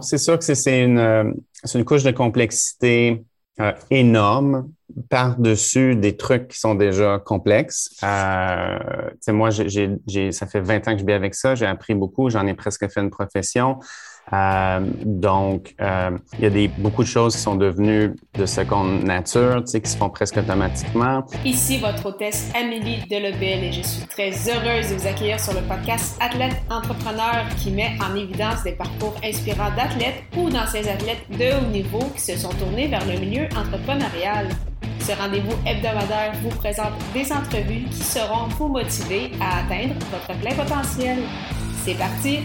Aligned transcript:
C'est 0.00 0.18
sûr 0.18 0.38
que 0.38 0.44
c'est 0.44 0.84
une, 0.84 0.98
euh, 0.98 1.32
une 1.74 1.84
couche 1.84 2.04
de 2.04 2.12
complexité 2.12 3.24
euh, 3.60 3.72
énorme 3.90 4.70
par-dessus 5.10 5.96
des 5.96 6.16
trucs 6.16 6.48
qui 6.48 6.58
sont 6.58 6.76
déjà 6.76 7.18
complexes. 7.18 7.90
Euh, 8.04 8.78
moi, 9.28 9.50
j'ai, 9.50 10.32
ça 10.32 10.46
fait 10.46 10.60
20 10.60 10.86
ans 10.86 10.92
que 10.92 11.00
je 11.00 11.04
vis 11.04 11.12
avec 11.12 11.34
ça. 11.34 11.56
J'ai 11.56 11.66
appris 11.66 11.94
beaucoup. 11.94 12.30
J'en 12.30 12.46
ai 12.46 12.54
presque 12.54 12.88
fait 12.88 13.00
une 13.00 13.10
profession. 13.10 13.80
Euh, 14.32 14.80
donc, 15.04 15.74
euh, 15.80 16.10
il 16.38 16.44
y 16.44 16.46
a 16.46 16.50
des, 16.50 16.68
beaucoup 16.68 17.02
de 17.02 17.08
choses 17.08 17.34
qui 17.34 17.42
sont 17.42 17.56
devenues 17.56 18.14
de 18.34 18.46
seconde 18.46 19.04
nature, 19.04 19.62
tu 19.64 19.72
sais, 19.72 19.80
qui 19.80 19.90
se 19.90 19.96
font 19.96 20.10
presque 20.10 20.36
automatiquement. 20.36 21.24
Ici 21.44 21.78
votre 21.78 22.06
hôtesse 22.06 22.50
Amélie 22.58 22.98
Delebel 23.10 23.64
et 23.64 23.72
je 23.72 23.82
suis 23.82 24.06
très 24.06 24.30
heureuse 24.30 24.90
de 24.90 24.96
vous 24.96 25.06
accueillir 25.06 25.40
sur 25.40 25.54
le 25.54 25.60
podcast 25.60 26.16
Athlète 26.20 26.56
Entrepreneur 26.70 27.44
qui 27.56 27.70
met 27.70 27.92
en 28.00 28.14
évidence 28.14 28.62
des 28.64 28.72
parcours 28.72 29.14
inspirants 29.24 29.70
d'athlètes 29.76 30.22
ou 30.36 30.50
d'anciens 30.50 30.86
athlètes 30.86 31.24
de 31.30 31.56
haut 31.56 31.70
niveau 31.70 32.04
qui 32.14 32.20
se 32.20 32.36
sont 32.36 32.50
tournés 32.50 32.88
vers 32.88 33.04
le 33.06 33.18
milieu 33.18 33.44
entrepreneurial. 33.56 34.48
Ce 35.00 35.12
rendez-vous 35.12 35.56
hebdomadaire 35.66 36.32
vous 36.42 36.54
présente 36.56 36.92
des 37.14 37.32
entrevues 37.32 37.84
qui 37.90 38.02
seront 38.02 38.48
vous 38.58 38.68
motiver 38.68 39.30
à 39.40 39.60
atteindre 39.60 39.94
votre 40.10 40.38
plein 40.38 40.54
potentiel. 40.54 41.18
C'est 41.84 41.96
parti! 41.96 42.40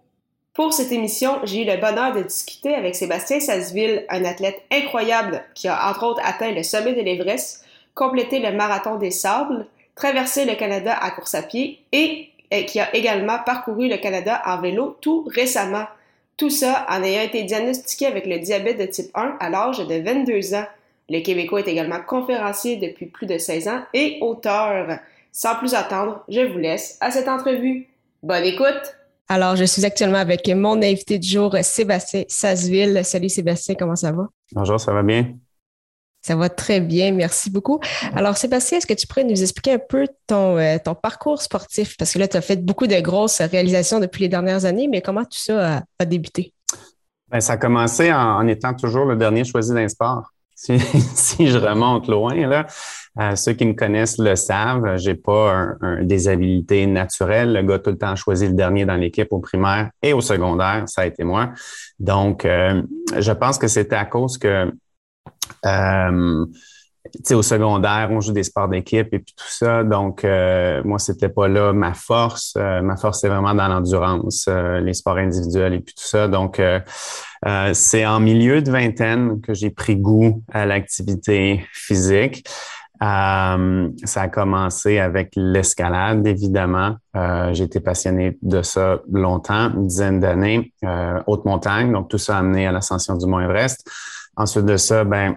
Pour 0.54 0.74
cette 0.74 0.92
émission, 0.92 1.40
j'ai 1.44 1.62
eu 1.62 1.64
le 1.64 1.80
bonheur 1.80 2.14
de 2.14 2.22
discuter 2.22 2.74
avec 2.74 2.94
Sébastien 2.94 3.40
Sasseville, 3.40 4.04
un 4.10 4.24
athlète 4.24 4.62
incroyable 4.70 5.42
qui 5.54 5.66
a 5.68 5.88
entre 5.88 6.04
autres 6.04 6.20
atteint 6.24 6.52
le 6.52 6.62
sommet 6.62 6.92
de 6.92 7.00
l'Everest, 7.00 7.64
complété 7.94 8.38
le 8.38 8.52
marathon 8.52 8.96
des 8.96 9.10
sables, 9.10 9.66
traversé 9.94 10.44
le 10.44 10.54
Canada 10.54 10.94
à 10.94 11.10
course 11.10 11.34
à 11.34 11.42
pied 11.42 11.80
et 11.92 12.28
qui 12.66 12.80
a 12.80 12.94
également 12.94 13.38
parcouru 13.38 13.88
le 13.88 13.96
Canada 13.96 14.42
en 14.44 14.60
vélo 14.60 14.98
tout 15.00 15.24
récemment. 15.26 15.86
Tout 16.36 16.50
ça 16.50 16.86
en 16.88 17.02
ayant 17.02 17.22
été 17.22 17.42
diagnostiqué 17.44 18.06
avec 18.06 18.26
le 18.26 18.38
diabète 18.38 18.78
de 18.78 18.86
type 18.86 19.10
1 19.14 19.36
à 19.38 19.50
l'âge 19.50 19.78
de 19.78 19.94
22 20.02 20.54
ans. 20.54 20.66
Le 21.08 21.20
Québécois 21.20 21.60
est 21.60 21.68
également 21.68 22.00
conférencier 22.06 22.76
depuis 22.76 23.06
plus 23.06 23.26
de 23.26 23.38
16 23.38 23.68
ans 23.68 23.82
et 23.92 24.18
auteur. 24.20 24.98
Sans 25.30 25.56
plus 25.56 25.74
attendre, 25.74 26.24
je 26.28 26.40
vous 26.40 26.58
laisse 26.58 26.98
à 27.00 27.10
cette 27.10 27.28
entrevue. 27.28 27.86
Bonne 28.22 28.44
écoute! 28.44 28.96
Alors, 29.28 29.56
je 29.56 29.64
suis 29.64 29.84
actuellement 29.84 30.18
avec 30.18 30.46
mon 30.48 30.82
invité 30.82 31.18
du 31.18 31.28
jour, 31.28 31.56
Sébastien 31.62 32.24
Sasseville. 32.28 33.00
Salut 33.04 33.28
Sébastien, 33.28 33.74
comment 33.74 33.96
ça 33.96 34.12
va? 34.12 34.28
Bonjour, 34.52 34.78
ça 34.78 34.92
va 34.92 35.02
bien? 35.02 35.34
Ça 36.22 36.36
va 36.36 36.48
très 36.48 36.80
bien, 36.80 37.10
merci 37.12 37.50
beaucoup. 37.50 37.80
Alors, 38.14 38.36
Sébastien, 38.36 38.78
est-ce 38.78 38.86
que 38.86 38.94
tu 38.94 39.08
pourrais 39.08 39.24
nous 39.24 39.42
expliquer 39.42 39.72
un 39.72 39.80
peu 39.80 40.06
ton, 40.28 40.56
euh, 40.56 40.76
ton 40.82 40.94
parcours 40.94 41.42
sportif? 41.42 41.96
Parce 41.96 42.12
que 42.12 42.20
là, 42.20 42.28
tu 42.28 42.36
as 42.36 42.40
fait 42.40 42.64
beaucoup 42.64 42.86
de 42.86 42.98
grosses 43.00 43.40
réalisations 43.40 43.98
depuis 43.98 44.22
les 44.22 44.28
dernières 44.28 44.64
années, 44.64 44.86
mais 44.86 45.02
comment 45.02 45.24
tout 45.24 45.38
ça 45.38 45.82
a, 45.98 46.04
débuté? 46.04 46.52
Bien, 47.28 47.40
ça 47.40 47.54
a 47.54 47.56
commencé 47.56 48.12
en, 48.12 48.46
étant 48.46 48.72
toujours 48.72 49.04
le 49.04 49.16
dernier 49.16 49.44
choisi 49.44 49.74
d'un 49.74 49.88
sport. 49.88 50.30
Si, 51.14 51.48
je 51.48 51.58
remonte 51.58 52.06
loin, 52.06 52.34
là, 52.46 52.66
euh, 53.18 53.34
ceux 53.34 53.52
qui 53.54 53.64
me 53.64 53.72
connaissent 53.72 54.18
le 54.18 54.36
savent, 54.36 54.96
j'ai 54.96 55.16
pas 55.16 55.74
des 56.02 56.28
habilités 56.28 56.86
naturelles. 56.86 57.52
Le 57.52 57.62
gars 57.62 57.80
tout 57.80 57.90
le 57.90 57.98
temps 57.98 58.14
choisi 58.14 58.46
le 58.46 58.52
dernier 58.52 58.86
dans 58.86 58.94
l'équipe 58.94 59.32
au 59.32 59.40
primaire 59.40 59.90
et 60.02 60.12
au 60.12 60.20
secondaire, 60.20 60.84
ça 60.86 61.02
a 61.02 61.06
été 61.06 61.24
moi. 61.24 61.50
Donc, 61.98 62.44
euh, 62.44 62.80
je 63.18 63.32
pense 63.32 63.58
que 63.58 63.66
c'était 63.66 63.96
à 63.96 64.04
cause 64.04 64.38
que 64.38 64.72
euh, 65.66 66.46
au 67.32 67.42
secondaire, 67.42 68.08
on 68.10 68.20
joue 68.20 68.32
des 68.32 68.42
sports 68.42 68.68
d'équipe 68.68 69.08
et 69.12 69.18
puis 69.18 69.34
tout 69.36 69.44
ça. 69.48 69.84
Donc, 69.84 70.24
euh, 70.24 70.82
moi, 70.84 70.98
c'était 70.98 71.28
pas 71.28 71.48
là 71.48 71.72
ma 71.72 71.94
force. 71.94 72.54
Euh, 72.56 72.80
ma 72.80 72.96
force, 72.96 73.20
c'est 73.20 73.28
vraiment 73.28 73.54
dans 73.54 73.68
l'endurance, 73.68 74.46
euh, 74.48 74.80
les 74.80 74.94
sports 74.94 75.16
individuels 75.16 75.74
et 75.74 75.80
puis 75.80 75.94
tout 75.94 76.06
ça. 76.06 76.28
Donc, 76.28 76.60
c'est 77.72 78.06
en 78.06 78.20
milieu 78.20 78.62
de 78.62 78.70
vingtaine 78.70 79.40
que 79.40 79.52
j'ai 79.52 79.70
pris 79.70 79.96
goût 79.96 80.42
à 80.52 80.64
l'activité 80.64 81.66
physique. 81.72 82.48
ça 83.00 83.56
a 84.14 84.28
commencé 84.28 85.00
avec 85.00 85.32
l'escalade, 85.34 86.24
évidemment. 86.24 86.96
j'ai 87.52 87.64
été 87.64 87.80
passionné 87.80 88.38
de 88.42 88.62
ça 88.62 89.00
longtemps, 89.10 89.72
une 89.74 89.88
dizaine 89.88 90.20
d'années, 90.20 90.72
haute 91.26 91.44
montagne. 91.44 91.92
Donc, 91.92 92.08
tout 92.08 92.18
ça 92.18 92.36
a 92.36 92.38
amené 92.38 92.66
à 92.68 92.70
l'ascension 92.70 93.16
du 93.16 93.26
Mont 93.26 93.40
Everest. 93.40 93.84
Ensuite 94.36 94.64
de 94.64 94.76
ça, 94.76 95.04
ben, 95.04 95.36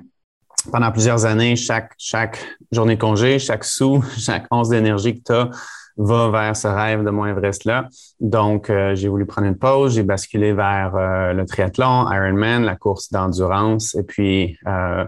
pendant 0.71 0.91
plusieurs 0.91 1.25
années, 1.25 1.55
chaque, 1.55 1.93
chaque 1.97 2.43
journée 2.71 2.97
congé, 2.97 3.39
chaque 3.39 3.63
sou, 3.63 4.03
chaque 4.17 4.45
once 4.51 4.69
d'énergie 4.69 5.15
que 5.15 5.23
tu 5.25 5.33
as 5.33 5.49
va 5.97 6.29
vers 6.29 6.55
ce 6.55 6.67
rêve 6.67 7.03
de 7.03 7.09
Mont 7.09 7.25
Everest-là. 7.25 7.87
Donc, 8.19 8.69
euh, 8.69 8.95
j'ai 8.95 9.07
voulu 9.07 9.25
prendre 9.25 9.47
une 9.47 9.57
pause, 9.57 9.95
j'ai 9.95 10.03
basculé 10.03 10.53
vers 10.53 10.93
euh, 10.95 11.33
le 11.33 11.45
triathlon, 11.45 12.11
Ironman, 12.11 12.63
la 12.63 12.75
course 12.75 13.11
d'endurance, 13.11 13.95
et 13.95 14.03
puis 14.03 14.57
euh, 14.67 15.05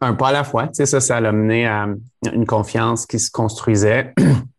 un, 0.00 0.14
pas 0.14 0.28
à 0.28 0.32
la 0.32 0.44
fois. 0.44 0.68
Tu 0.68 0.74
sais, 0.74 0.86
ça, 0.86 1.00
ça 1.00 1.16
a 1.16 1.32
mené 1.32 1.66
à 1.66 1.88
une 2.32 2.46
confiance 2.46 3.06
qui 3.06 3.18
se 3.18 3.30
construisait. 3.30 4.14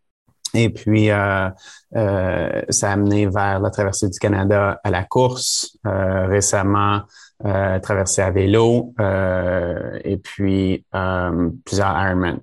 Et 0.54 0.70
puis, 0.70 1.08
ça 1.08 1.54
a 1.92 2.92
amené 2.92 3.26
vers 3.26 3.60
la 3.60 3.70
traversée 3.70 4.08
du 4.08 4.18
Canada 4.18 4.80
à 4.82 4.90
la 4.90 5.04
course. 5.04 5.76
récemment, 5.84 7.02
euh, 7.44 7.80
traversé 7.80 8.22
à 8.22 8.30
vélo 8.30 8.94
euh, 9.00 9.98
et 10.04 10.16
puis 10.16 10.86
euh, 10.94 11.50
plusieurs 11.64 11.90
Ironman. 11.90 12.38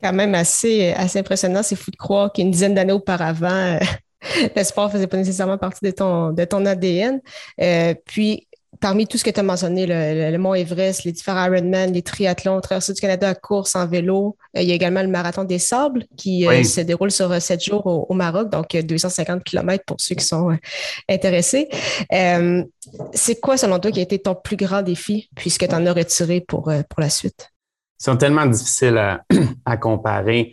Quand 0.00 0.12
même 0.12 0.34
assez, 0.34 0.92
assez 0.92 1.18
impressionnant. 1.18 1.62
C'est 1.62 1.76
fou 1.76 1.90
de 1.90 1.96
croire 1.96 2.32
qu'une 2.32 2.52
dizaine 2.52 2.74
d'années 2.74 2.92
auparavant, 2.92 3.78
le 4.56 4.62
sport 4.64 4.90
faisait 4.90 5.08
pas 5.08 5.16
nécessairement 5.16 5.58
partie 5.58 5.84
de 5.84 5.90
ton, 5.90 6.30
de 6.30 6.44
ton 6.44 6.64
ADN. 6.64 7.20
puis, 8.06 8.48
parmi 8.80 9.06
tout 9.06 9.18
ce 9.18 9.24
que 9.24 9.30
tu 9.30 9.40
as 9.40 9.42
mentionné, 9.42 9.86
le, 9.86 10.38
Mont 10.38 10.54
Everest, 10.54 11.04
les 11.04 11.12
différents 11.12 11.44
Ironman, 11.44 11.92
les 11.92 12.02
triathlons, 12.02 12.60
traversée 12.60 12.94
du 12.94 13.00
Canada 13.00 13.28
à 13.28 13.34
course 13.34 13.76
en 13.76 13.86
vélo, 13.86 14.36
il 14.54 14.62
y 14.62 14.72
a 14.72 14.74
également 14.74 15.02
le 15.02 15.08
Marathon 15.08 15.44
des 15.44 15.58
Sables 15.58 16.04
qui 16.16 16.46
se 16.64 16.80
déroule 16.80 17.10
sur 17.10 17.40
sept 17.40 17.62
jours 17.62 18.06
au, 18.08 18.14
Maroc, 18.14 18.50
donc 18.50 18.74
250 18.74 19.44
km 19.44 19.84
pour 19.86 19.96
ceux 20.00 20.14
qui 20.14 20.24
sont 20.24 20.56
intéressés 21.08 21.68
c'est 23.12 23.40
quoi, 23.40 23.56
selon 23.56 23.78
toi, 23.78 23.90
qui 23.90 24.00
a 24.00 24.02
été 24.02 24.18
ton 24.18 24.34
plus 24.34 24.56
grand 24.56 24.82
défi 24.82 25.28
puisque 25.34 25.66
tu 25.66 25.74
en 25.74 25.86
as 25.86 25.92
retiré 25.92 26.40
pour, 26.40 26.68
euh, 26.68 26.82
pour 26.88 27.00
la 27.00 27.10
suite? 27.10 27.50
Ils 28.00 28.04
sont 28.04 28.16
tellement 28.16 28.46
difficiles 28.46 28.96
à, 28.96 29.76
comparer. 29.80 30.52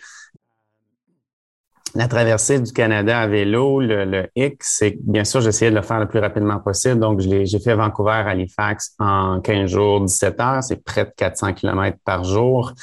La 1.95 2.07
traversée 2.07 2.59
du 2.59 2.71
Canada 2.73 3.19
à 3.19 3.27
vélo, 3.27 3.79
le, 3.79 4.05
le 4.05 4.27
X, 4.35 4.75
c'est 4.79 4.97
bien 5.01 5.23
sûr, 5.23 5.41
j'essayais 5.41 5.71
de 5.71 5.75
le 5.75 5.81
faire 5.81 5.99
le 5.99 6.07
plus 6.07 6.19
rapidement 6.19 6.59
possible. 6.59 6.99
Donc, 6.99 7.19
j'ai 7.19 7.59
fait 7.59 7.75
Vancouver 7.75 8.11
à 8.11 8.29
Halifax 8.29 8.93
en 8.99 9.39
15 9.41 9.69
jours, 9.69 10.01
17 10.01 10.39
heures. 10.39 10.63
C'est 10.63 10.83
près 10.83 11.05
de 11.05 11.11
400 11.15 11.53
km 11.53 11.97
par 12.03 12.23
jour. 12.23 12.73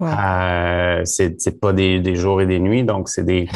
Euh, 0.00 1.02
c'est 1.04 1.60
pas 1.60 1.72
des, 1.72 2.00
des, 2.00 2.16
jours 2.16 2.40
et 2.40 2.46
des 2.46 2.58
nuits, 2.58 2.84
donc 2.84 3.08
c'est 3.08 3.24
des, 3.24 3.48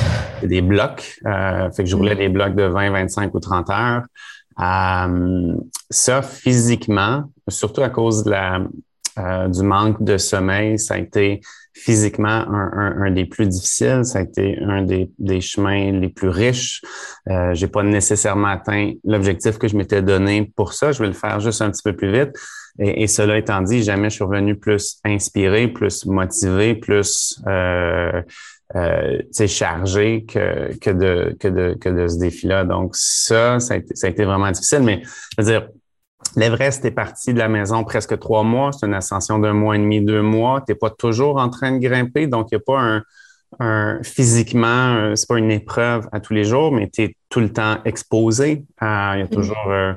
des 0.43 0.61
blocs. 0.61 1.19
Euh, 1.27 1.71
fait 1.71 1.85
que 1.85 1.91
je 1.91 1.97
roulais 1.97 2.15
mm. 2.15 2.19
des 2.19 2.29
blocs 2.29 2.55
de 2.55 2.65
20, 2.65 2.91
25 2.91 3.35
ou 3.35 3.41
30 3.41 3.71
heures. 3.71 4.03
Euh, 4.61 5.55
ça, 5.91 6.23
physiquement, 6.23 7.25
surtout 7.49 7.83
à 7.83 7.89
cause 7.89 8.25
de 8.25 8.31
la, 8.31 8.61
euh, 9.19 9.49
du 9.49 9.63
manque 9.63 10.03
de 10.03 10.17
sommeil, 10.17 10.79
ça 10.79 10.95
a 10.95 10.99
été 10.99 11.41
physiquement 11.75 12.29
un, 12.29 13.03
un, 13.03 13.11
des 13.11 13.25
plus 13.25 13.47
difficiles. 13.47 14.05
Ça 14.05 14.19
a 14.19 14.23
été 14.23 14.59
un 14.67 14.83
des, 14.83 15.11
des 15.19 15.41
chemins 15.41 15.93
les 15.93 16.09
plus 16.09 16.29
riches. 16.29 16.83
Euh, 17.29 17.55
j'ai 17.55 17.69
pas 17.69 17.85
nécessairement 17.85 18.49
atteint 18.49 18.93
l'objectif 19.05 19.59
que 19.59 19.69
je 19.69 19.77
m'étais 19.77 20.03
donné 20.03 20.51
pour 20.57 20.73
ça. 20.73 20.91
Je 20.91 21.01
vais 21.01 21.07
le 21.09 21.13
faire 21.15 21.39
juste 21.39 21.63
un 21.63 21.71
petit 21.71 21.83
peu 21.85 21.95
plus 21.95 22.11
vite. 22.11 22.31
Et, 22.81 23.03
et 23.03 23.07
cela 23.07 23.39
étant 23.39 23.61
dit, 23.63 23.83
jamais 23.83 24.11
je 24.11 24.17
suis 24.17 24.25
revenu 24.25 24.57
plus 24.57 24.99
inspiré, 25.05 25.69
plus 25.69 26.05
motivé, 26.07 26.75
plus 26.75 27.41
euh, 27.47 28.23
euh, 28.75 29.47
chargé 29.47 30.25
que, 30.25 30.77
que, 30.79 30.91
de, 30.91 31.37
que, 31.39 31.49
de, 31.49 31.77
que 31.81 31.89
de 31.89 32.09
ce 32.09 32.19
défi-là. 32.19 32.65
Donc, 32.65 32.97
ça, 32.97 33.61
ça 33.61 33.75
a, 33.75 33.77
été, 33.77 33.95
ça 33.95 34.09
a 34.09 34.11
été 34.11 34.25
vraiment 34.25 34.51
difficile. 34.51 34.83
Mais 34.83 35.03
je 35.39 35.45
veux 35.45 35.51
dire, 35.51 35.69
L'Everest 36.37 36.85
est 36.85 36.91
parti 36.91 37.33
de 37.33 37.39
la 37.39 37.49
maison 37.49 37.85
presque 37.85 38.19
trois 38.19 38.43
mois. 38.43 38.73
C'est 38.73 38.87
une 38.87 38.95
ascension 38.95 39.39
d'un 39.39 39.55
mois 39.55 39.77
et 39.77 39.79
demi, 39.79 40.01
deux 40.01 40.23
mois. 40.23 40.63
Tu 40.67 40.73
n'es 40.73 40.79
pas 40.79 40.91
toujours 40.91 41.39
en 41.39 41.49
train 41.49 41.73
de 41.73 41.79
grimper, 41.79 42.27
donc 42.27 42.49
il 42.51 42.57
n'y 42.57 42.63
a 42.63 42.65
pas 42.65 42.81
un, 42.81 43.03
un, 43.61 43.99
physiquement, 44.03 44.95
euh, 44.95 45.15
c'est 45.17 45.29
pas 45.29 45.39
une 45.39 45.51
épreuve 45.51 46.09
à 46.13 46.21
tous 46.21 46.35
les 46.35 46.45
jours, 46.45 46.71
mais 46.71 46.89
tu 46.89 47.03
es 47.03 47.17
tout 47.29 47.41
le 47.41 47.53
temps 47.53 47.79
exposé. 47.85 48.65
il 48.81 48.85
y 48.85 48.87
a 48.87 49.17
mm-hmm. 49.17 49.29
toujours 49.29 49.65
euh, 49.69 49.93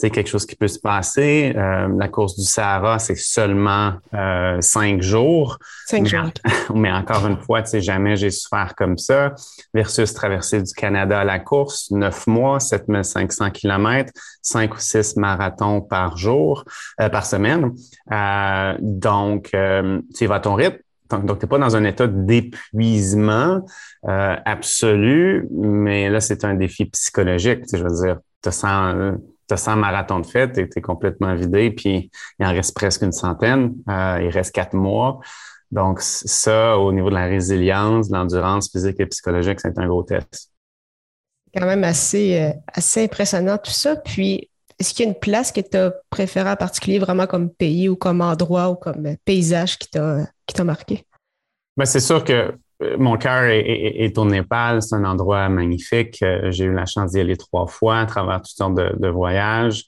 quelque 0.00 0.26
chose 0.26 0.46
qui 0.46 0.56
peut 0.56 0.68
se 0.68 0.80
passer. 0.80 1.52
Euh, 1.56 1.88
la 1.96 2.08
course 2.08 2.36
du 2.36 2.44
Sahara, 2.44 2.98
c'est 2.98 3.16
seulement 3.16 3.94
euh, 4.14 4.60
cinq 4.60 5.00
jours. 5.02 5.58
Cinq 5.86 6.06
jours. 6.06 6.30
Mais 6.74 6.90
encore 6.90 7.26
une 7.26 7.38
fois, 7.38 7.62
tu 7.62 7.70
sais, 7.70 7.80
jamais 7.80 8.16
j'ai 8.16 8.30
souffert 8.30 8.74
comme 8.76 8.98
ça. 8.98 9.34
Versus 9.74 10.12
traverser 10.12 10.62
du 10.62 10.72
Canada 10.72 11.20
à 11.20 11.24
la 11.24 11.38
course, 11.38 11.90
neuf 11.90 12.26
mois, 12.26 12.58
7500 12.58 13.50
kilomètres, 13.50 14.12
cinq 14.40 14.74
ou 14.74 14.80
six 14.80 15.16
marathons 15.16 15.80
par 15.80 16.16
jour, 16.16 16.64
par 16.96 17.24
semaine. 17.24 17.72
donc, 18.80 19.50
tu 20.14 20.26
vas 20.26 20.34
à 20.34 20.40
ton 20.40 20.54
rythme 20.54 20.78
donc, 21.20 21.38
tu 21.38 21.44
n'es 21.44 21.48
pas 21.48 21.58
dans 21.58 21.76
un 21.76 21.84
état 21.84 22.06
d'épuisement 22.06 23.64
euh, 24.08 24.36
absolu, 24.44 25.48
mais 25.50 26.10
là, 26.10 26.20
c'est 26.20 26.44
un 26.44 26.54
défi 26.54 26.86
psychologique. 26.86 27.64
je 27.72 27.82
veux 27.82 28.04
dire, 28.04 28.18
tu 28.42 28.50
sens, 28.50 29.16
te 29.48 29.56
sens 29.56 29.76
marathon 29.76 30.20
de 30.20 30.26
fête, 30.26 30.52
tu 30.52 30.68
es, 30.76 30.80
complètement 30.80 31.34
vidé, 31.34 31.70
puis 31.70 32.10
il 32.38 32.46
en 32.46 32.52
reste 32.52 32.74
presque 32.74 33.02
une 33.02 33.12
centaine. 33.12 33.74
Euh, 33.88 34.20
il 34.22 34.28
reste 34.28 34.54
quatre 34.54 34.74
mois. 34.74 35.20
Donc, 35.70 36.00
ça, 36.00 36.78
au 36.78 36.92
niveau 36.92 37.08
de 37.08 37.14
la 37.14 37.26
résilience, 37.26 38.08
de 38.08 38.16
l'endurance 38.16 38.70
physique 38.70 39.00
et 39.00 39.06
psychologique, 39.06 39.60
c'est 39.60 39.78
un 39.78 39.86
gros 39.86 40.02
test. 40.02 40.50
Quand 41.54 41.66
même 41.66 41.84
assez, 41.84 42.40
euh, 42.40 42.52
assez 42.66 43.04
impressionnant 43.04 43.58
tout 43.58 43.70
ça. 43.70 43.96
Puis, 43.96 44.50
est-ce 44.78 44.94
qu'il 44.94 45.04
y 45.04 45.08
a 45.08 45.12
une 45.12 45.18
place 45.18 45.52
que 45.52 45.60
tu 45.60 45.76
as 45.76 45.92
préférée 46.10 46.50
en 46.50 46.56
particulier, 46.56 46.98
vraiment 46.98 47.26
comme 47.26 47.50
pays 47.50 47.88
ou 47.88 47.96
comme 47.96 48.20
endroit 48.20 48.70
ou 48.70 48.74
comme 48.74 49.16
paysage 49.24 49.78
qui 49.78 49.88
t'a 49.88 50.26
marqué? 50.60 51.04
Ben, 51.76 51.86
c'est 51.86 52.00
sûr 52.00 52.22
que 52.22 52.54
euh, 52.82 52.96
mon 52.98 53.16
cœur 53.16 53.44
est, 53.44 54.16
au 54.18 54.24
Népal. 54.24 54.82
C'est 54.82 54.94
un 54.94 55.04
endroit 55.04 55.48
magnifique. 55.48 56.22
Euh, 56.22 56.50
j'ai 56.50 56.64
eu 56.64 56.74
la 56.74 56.86
chance 56.86 57.12
d'y 57.12 57.20
aller 57.20 57.36
trois 57.36 57.66
fois 57.66 58.00
à 58.00 58.06
travers 58.06 58.42
toutes 58.42 58.56
sortes 58.56 58.74
de, 58.74 59.08
voyages. 59.08 59.84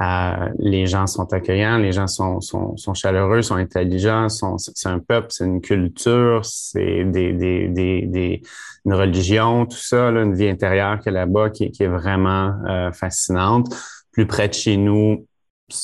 Euh, 0.00 0.48
les 0.58 0.86
gens 0.86 1.06
sont 1.06 1.32
accueillants, 1.32 1.78
les 1.78 1.92
gens 1.92 2.06
sont, 2.06 2.40
sont, 2.40 2.94
chaleureux, 2.94 3.42
sont 3.42 3.54
intelligents. 3.54 4.28
c'est 4.28 4.88
un 4.88 4.98
peuple, 4.98 5.28
c'est 5.30 5.44
une 5.44 5.62
culture, 5.62 6.44
c'est 6.44 7.04
des, 7.04 7.32
des, 7.32 7.68
des, 7.68 8.42
une 8.84 8.94
religion, 8.94 9.64
tout 9.64 9.78
ça, 9.78 10.08
une 10.10 10.34
vie 10.34 10.48
intérieure 10.48 11.00
que 11.00 11.08
là-bas 11.08 11.48
qui, 11.50 11.70
qui, 11.70 11.84
est 11.84 11.88
vraiment 11.88 12.52
fascinante 12.92 13.74
plus 14.12 14.26
près 14.26 14.48
de 14.48 14.54
chez 14.54 14.76
nous. 14.76 15.26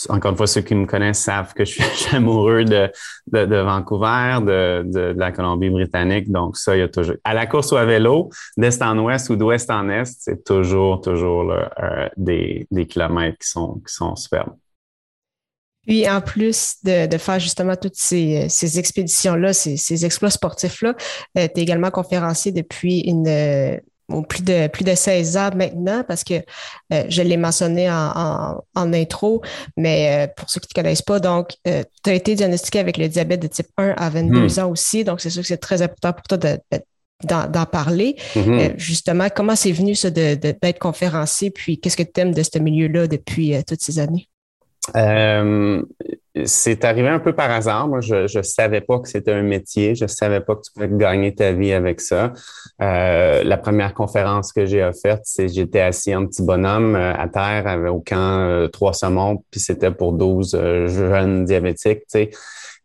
Encore 0.09 0.31
une 0.31 0.37
fois, 0.37 0.47
ceux 0.47 0.61
qui 0.61 0.77
me 0.77 0.87
connaissent 0.87 1.23
savent 1.23 1.55
que 1.55 1.65
je 1.65 1.83
suis, 1.83 1.83
amoureux 2.17 2.65
de, 2.65 2.91
de, 3.33 3.57
Vancouver, 3.57 4.39
de, 4.41 4.85
de, 4.87 5.15
la 5.17 5.33
Colombie-Britannique. 5.33 6.31
Donc, 6.31 6.57
ça, 6.57 6.77
il 6.77 6.81
y 6.81 6.83
a 6.83 6.89
toujours. 6.89 7.17
À 7.25 7.35
la 7.35 7.47
course 7.47 7.73
ou 7.73 7.77
à 7.77 7.85
vélo, 7.85 8.31
d'est 8.57 8.81
en 8.81 8.97
ouest 8.99 9.29
ou 9.31 9.37
d'ouest 9.37 9.69
en 9.71 9.89
est, 9.89 10.05
c'est 10.05 10.45
toujours, 10.45 11.01
toujours 11.01 11.51
euh, 11.53 12.09
des, 12.17 12.67
des 12.71 12.87
kilomètres 12.87 13.39
qui 13.39 13.49
sont, 13.49 13.83
qui 13.87 13.93
sont 13.93 14.15
superbes. 14.15 14.55
Puis 15.85 16.09
en 16.09 16.21
plus 16.21 16.77
de, 16.85 17.07
de, 17.07 17.19
faire 17.19 17.41
justement 17.41 17.75
toutes 17.75 17.97
ces, 17.97 18.49
ces 18.49 18.79
expéditions-là, 18.79 19.53
ces, 19.53 19.77
ces, 19.77 20.05
exploits 20.05 20.31
sportifs-là, 20.31 20.95
euh, 21.37 21.49
tu 21.53 21.59
es 21.59 21.63
également 21.63 21.91
conférencier 21.91 22.53
depuis 22.53 23.01
une, 23.01 23.27
plus 24.21 24.43
de 24.43 24.67
plus 24.67 24.85
de 24.85 24.95
16 24.95 25.37
ans 25.39 25.51
maintenant 25.57 26.05
parce 26.07 26.25
que 26.25 26.35
euh, 26.93 27.05
je 27.09 27.23
l'ai 27.23 27.39
mentionné 27.39 27.91
en, 27.91 28.63
en, 28.75 28.93
intro, 28.93 29.43
mais 29.77 30.27
euh, 30.29 30.33
pour 30.37 30.51
ceux 30.51 30.61
qui 30.61 30.67
ne 30.67 30.69
te 30.69 30.75
connaissent 30.75 31.03
pas, 31.03 31.21
donc 31.21 31.55
euh, 31.67 31.83
tu 32.05 32.11
as 32.11 32.15
été 32.15 32.35
diagnostiqué 32.35 32.79
avec 32.81 32.99
le 32.99 33.09
diabète 33.09 33.41
de 33.41 33.47
type 33.47 33.69
1 33.79 33.95
à 33.97 34.11
22 34.11 34.41
hmm. 34.41 34.61
ans 34.61 34.71
aussi, 34.71 35.05
donc 35.05 35.23
c'est 35.23 35.31
sûr 35.31 35.41
que 35.41 35.49
c'est 35.49 35.57
très 35.57 35.81
important 35.81 36.13
pour 36.13 36.25
toi 36.25 36.39
d'en 37.25 37.67
parler. 37.67 38.17
Mm-hmm. 38.35 38.79
justement, 38.79 39.29
comment 39.35 39.55
c'est 39.55 39.71
venu 39.71 39.95
ça 39.95 40.11
d'être 40.11 40.43
de, 40.43 40.79
conférencier, 40.79 41.53
puis 41.53 41.79
qu'est-ce 41.79 41.97
que 41.97 42.03
tu 42.03 42.21
aimes 42.21 42.35
de 42.35 42.43
ce 42.43 42.59
milieu-là 42.59 43.07
depuis 43.07 43.55
toutes 43.65 43.81
ces 43.81 44.01
années? 44.01 44.29
C'est 46.45 46.85
arrivé 46.85 47.09
un 47.09 47.19
peu 47.19 47.35
par 47.35 47.51
hasard. 47.51 47.89
Moi, 47.89 48.01
je 48.01 48.37
ne 48.37 48.43
savais 48.43 48.81
pas 48.81 48.99
que 49.01 49.09
c'était 49.09 49.33
un 49.33 49.43
métier. 49.43 49.95
Je 49.95 50.05
ne 50.05 50.09
savais 50.09 50.41
pas 50.41 50.57
que 50.57 50.63
tu 50.63 50.73
pouvais 50.73 50.89
gagner 50.91 51.35
ta 51.35 51.53
vie 51.53 51.73
avec 51.73 52.01
ça. 52.01 52.33
Euh, 52.81 53.45
la 53.45 53.59
première 53.59 53.93
conférence 53.93 54.53
que 54.53 54.65
j'ai 54.65 54.83
offerte, 54.83 55.23
c'est 55.25 55.49
j'étais 55.49 55.81
assis 55.81 56.15
en 56.15 56.27
petit 56.27 56.43
bonhomme 56.43 56.97
euh, 56.97 57.15
à 57.15 57.29
terre 57.29 57.67
avec 57.67 57.91
au 57.91 58.01
camp 58.01 58.41
euh, 58.41 58.69
trois 58.69 58.95
saumons, 58.95 59.45
puis 59.51 59.61
c'était 59.61 59.91
pour 59.91 60.15
12 60.15 60.53
jeunes 60.87 61.45
diabétiques, 61.45 62.01
tu 62.01 62.07
sais. 62.09 62.31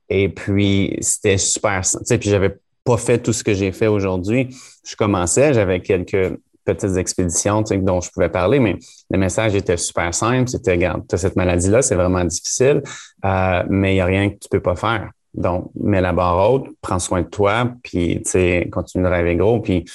Et 0.09 0.29
puis, 0.29 0.97
c'était 1.01 1.37
super, 1.37 1.81
puis 2.09 2.29
j'avais 2.29 2.55
pas 2.83 2.97
fait 2.97 3.19
tout 3.19 3.33
ce 3.33 3.43
que 3.43 3.53
j'ai 3.53 3.73
fait 3.73 3.87
aujourd'hui. 3.87 4.55
Je 4.85 4.95
commençais, 4.95 5.53
j'avais 5.53 5.81
quelques 5.81 6.37
petites 6.73 6.97
expéditions 6.97 7.61
dont 7.61 8.01
je 8.01 8.11
pouvais 8.11 8.29
parler, 8.29 8.59
mais 8.59 8.77
le 9.09 9.17
message 9.17 9.55
était 9.55 9.77
super 9.77 10.13
simple. 10.13 10.49
C'était, 10.49 10.71
regarde, 10.71 11.03
tu 11.07 11.15
as 11.15 11.17
cette 11.17 11.35
maladie-là, 11.35 11.81
c'est 11.81 11.95
vraiment 11.95 12.23
difficile, 12.25 12.83
euh, 13.25 13.63
mais 13.69 13.93
il 13.93 13.95
n'y 13.95 14.01
a 14.01 14.05
rien 14.05 14.29
que 14.29 14.35
tu 14.35 14.49
peux 14.49 14.59
pas 14.59 14.75
faire. 14.75 15.11
Donc, 15.33 15.71
mets 15.79 16.01
la 16.01 16.13
barre 16.13 16.51
haute, 16.51 16.67
prends 16.81 16.99
soin 16.99 17.21
de 17.21 17.27
toi, 17.27 17.71
puis 17.83 18.21
continue 18.71 19.03
de 19.03 19.09
rêver 19.09 19.35
gros. 19.35 19.59
Puis 19.59 19.85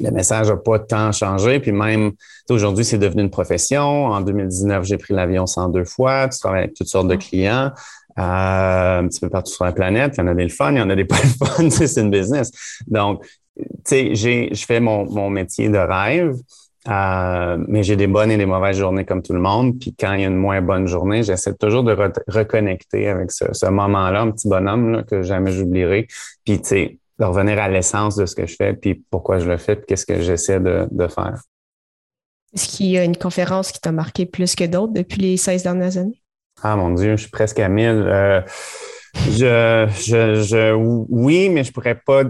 le 0.00 0.10
message 0.10 0.48
n'a 0.48 0.56
pas 0.56 0.78
tant 0.78 1.12
changé. 1.12 1.60
Puis 1.60 1.72
même, 1.72 2.12
aujourd'hui, 2.48 2.84
c'est 2.84 2.98
devenu 2.98 3.22
une 3.22 3.30
profession. 3.30 4.06
En 4.06 4.20
2019, 4.20 4.84
j'ai 4.84 4.96
pris 4.96 5.14
l'avion 5.14 5.46
102 5.46 5.84
fois. 5.84 6.28
Tu 6.28 6.38
travailles 6.38 6.64
avec 6.64 6.74
toutes 6.74 6.88
sortes 6.88 7.08
de 7.08 7.16
clients. 7.16 7.72
Euh, 8.18 8.22
un 8.98 9.08
petit 9.08 9.20
peu 9.20 9.28
partout 9.28 9.52
sur 9.52 9.64
la 9.64 9.72
planète. 9.72 10.14
Il 10.16 10.20
y 10.20 10.24
en 10.24 10.28
a 10.28 10.34
des 10.34 10.44
le 10.44 10.48
fun, 10.48 10.72
il 10.72 10.78
y 10.78 10.82
en 10.82 10.90
a 10.90 10.96
des 10.96 11.04
pas 11.06 11.16
le 11.22 11.46
fun. 11.46 11.70
c'est 11.70 12.00
une 12.00 12.10
business. 12.10 12.50
Donc, 12.86 13.24
tu 13.56 14.14
sais, 14.14 14.14
je 14.52 14.64
fais 14.64 14.80
mon, 14.80 15.04
mon 15.10 15.30
métier 15.30 15.68
de 15.68 15.78
rêve. 15.78 16.34
Euh, 16.86 17.56
mais 17.66 17.82
j'ai 17.82 17.96
des 17.96 18.06
bonnes 18.06 18.30
et 18.30 18.36
des 18.36 18.44
mauvaises 18.44 18.76
journées 18.76 19.04
comme 19.04 19.22
tout 19.22 19.32
le 19.32 19.40
monde. 19.40 19.78
Puis 19.78 19.94
quand 19.98 20.12
il 20.12 20.20
y 20.20 20.24
a 20.24 20.28
une 20.28 20.36
moins 20.36 20.60
bonne 20.60 20.86
journée, 20.86 21.22
j'essaie 21.22 21.54
toujours 21.54 21.82
de 21.82 21.96
reconnecter 22.28 23.08
avec 23.08 23.30
ce, 23.30 23.66
moment-là, 23.66 24.22
un 24.22 24.30
petit 24.30 24.48
bonhomme 24.48 25.04
que 25.04 25.22
jamais 25.22 25.50
j'oublierai. 25.52 26.06
Puis 26.44 26.60
tu 26.60 26.68
sais, 26.68 26.98
de 27.18 27.24
revenir 27.24 27.58
à 27.58 27.68
l'essence 27.68 28.16
de 28.16 28.26
ce 28.26 28.34
que 28.34 28.46
je 28.46 28.56
fais, 28.56 28.74
puis 28.74 29.02
pourquoi 29.10 29.38
je 29.38 29.48
le 29.48 29.56
fais, 29.56 29.76
puis 29.76 29.86
qu'est-ce 29.86 30.04
que 30.04 30.20
j'essaie 30.20 30.60
de, 30.60 30.86
de, 30.90 31.06
faire. 31.06 31.40
Est-ce 32.52 32.68
qu'il 32.68 32.86
y 32.86 32.98
a 32.98 33.04
une 33.04 33.16
conférence 33.16 33.72
qui 33.72 33.80
t'a 33.80 33.92
marqué 33.92 34.26
plus 34.26 34.54
que 34.54 34.64
d'autres 34.64 34.92
depuis 34.92 35.20
les 35.20 35.36
16 35.36 35.62
dernières 35.62 35.96
années? 35.96 36.20
Ah 36.62 36.76
mon 36.76 36.90
Dieu, 36.90 37.16
je 37.16 37.22
suis 37.22 37.30
presque 37.30 37.58
à 37.58 37.68
1000. 37.68 37.86
Euh, 37.86 38.40
je, 39.30 39.88
je, 40.00 40.42
je, 40.42 40.72
oui, 40.74 41.48
mais 41.48 41.64
je 41.64 41.72
pourrais 41.72 41.94
pas 41.94 42.24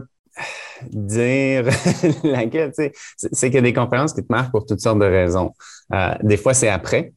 dire 0.91 1.69
laquelle. 2.25 2.72
C'est 3.15 3.46
qu'il 3.46 3.55
y 3.55 3.58
a 3.58 3.63
des 3.63 3.72
conférences 3.72 4.13
qui 4.13 4.22
te 4.22 4.32
marquent 4.32 4.51
pour 4.51 4.67
toutes 4.67 4.81
sortes 4.81 4.99
de 4.99 5.06
raisons. 5.06 5.53
Euh, 5.93 6.15
des 6.22 6.37
fois, 6.37 6.55
c'est 6.55 6.69
après. 6.69 7.13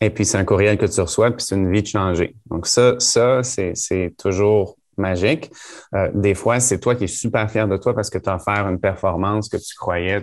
Et 0.00 0.10
puis, 0.10 0.24
c'est 0.24 0.38
un 0.38 0.44
courriel 0.44 0.78
que 0.78 0.86
tu 0.86 1.00
reçois, 1.00 1.30
puis 1.32 1.44
c'est 1.44 1.56
une 1.56 1.72
vie 1.72 1.82
de 1.82 1.88
changer. 1.88 2.36
Donc, 2.46 2.66
ça, 2.66 2.94
ça 3.00 3.42
c'est 3.42 4.14
toujours 4.16 4.76
magique. 4.96 5.50
Euh, 5.94 6.10
des 6.14 6.34
fois, 6.34 6.60
c'est 6.60 6.78
toi 6.80 6.94
qui 6.94 7.04
es 7.04 7.08
super 7.08 7.50
fier 7.50 7.66
de 7.66 7.76
toi 7.76 7.94
parce 7.94 8.10
que 8.10 8.18
tu 8.18 8.28
as 8.28 8.38
fait 8.38 8.50
une 8.50 8.80
performance 8.80 9.48
que 9.48 9.56
tu 9.56 9.74
croyais 9.76 10.22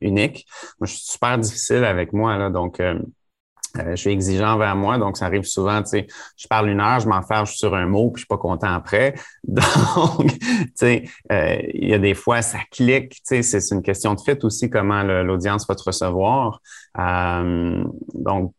unique. 0.00 0.46
Moi, 0.78 0.86
je 0.86 0.94
suis 0.94 1.06
super 1.06 1.38
difficile 1.38 1.84
avec 1.84 2.12
moi. 2.12 2.36
Là, 2.36 2.50
donc, 2.50 2.80
euh, 2.80 2.98
euh, 3.76 3.90
je 3.90 3.96
suis 3.96 4.10
exigeant 4.10 4.56
vers 4.56 4.76
moi, 4.76 4.98
donc 4.98 5.16
ça 5.16 5.26
arrive 5.26 5.44
souvent, 5.44 5.82
tu 5.82 5.90
sais, 5.90 6.06
je 6.36 6.46
parle 6.48 6.68
une 6.68 6.80
heure, 6.80 7.00
je 7.00 7.08
m'enferme 7.08 7.46
sur 7.46 7.74
un 7.74 7.86
mot, 7.86 8.10
puis 8.10 8.20
je 8.20 8.24
suis 8.24 8.28
pas 8.28 8.38
content 8.38 8.72
après. 8.72 9.14
Donc, 9.44 10.38
tu 10.38 10.70
sais, 10.74 11.04
euh, 11.32 11.58
il 11.74 11.88
y 11.88 11.94
a 11.94 11.98
des 11.98 12.14
fois, 12.14 12.42
ça 12.42 12.58
clique, 12.70 13.14
tu 13.26 13.42
sais, 13.42 13.42
c'est 13.42 13.74
une 13.74 13.82
question 13.82 14.14
de 14.14 14.20
fit 14.20 14.38
aussi, 14.42 14.70
comment 14.70 15.02
l'audience 15.02 15.66
va 15.68 15.74
te 15.74 15.82
recevoir. 15.84 16.60
Euh, 16.98 17.84
donc, 18.14 18.52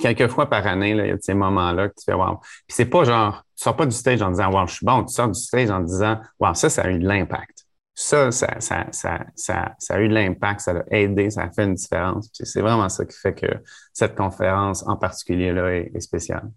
quelques 0.00 0.28
fois 0.28 0.48
par 0.48 0.66
année, 0.66 0.90
il 0.90 0.96
y 0.96 1.10
a 1.10 1.16
ces 1.20 1.34
moments-là 1.34 1.88
que 1.88 1.94
tu 1.98 2.04
fais 2.04 2.14
wow. 2.14 2.38
Puis 2.66 2.76
c'est 2.76 2.86
pas 2.86 3.04
genre, 3.04 3.42
tu 3.56 3.64
sors 3.64 3.76
pas 3.76 3.86
du 3.86 3.94
stage 3.94 4.22
en 4.22 4.30
disant 4.30 4.50
wow, 4.50 4.66
je 4.66 4.74
suis 4.74 4.86
bon, 4.86 5.04
tu 5.04 5.14
sors 5.14 5.28
du 5.28 5.38
stage 5.38 5.70
en 5.70 5.80
disant 5.80 6.18
wow, 6.38 6.54
ça, 6.54 6.70
ça 6.70 6.82
a 6.82 6.90
eu 6.90 6.98
de 6.98 7.06
l'impact 7.06 7.59
ça, 8.00 8.30
ça, 8.30 8.86
ça, 8.92 9.26
ça, 9.36 9.94
a 9.94 10.00
eu 10.00 10.08
de 10.08 10.14
l'impact, 10.14 10.60
ça 10.60 10.72
a 10.72 10.96
aidé, 10.96 11.30
ça 11.30 11.44
a 11.44 11.50
fait 11.50 11.64
une 11.64 11.74
différence. 11.74 12.30
C'est 12.32 12.60
vraiment 12.62 12.88
ça 12.88 13.04
qui 13.04 13.16
fait 13.16 13.34
que 13.34 13.46
cette 13.92 14.16
conférence 14.16 14.86
en 14.86 14.96
particulier 14.96 15.52
là 15.52 15.70
est 15.72 16.00
spéciale. 16.00 16.50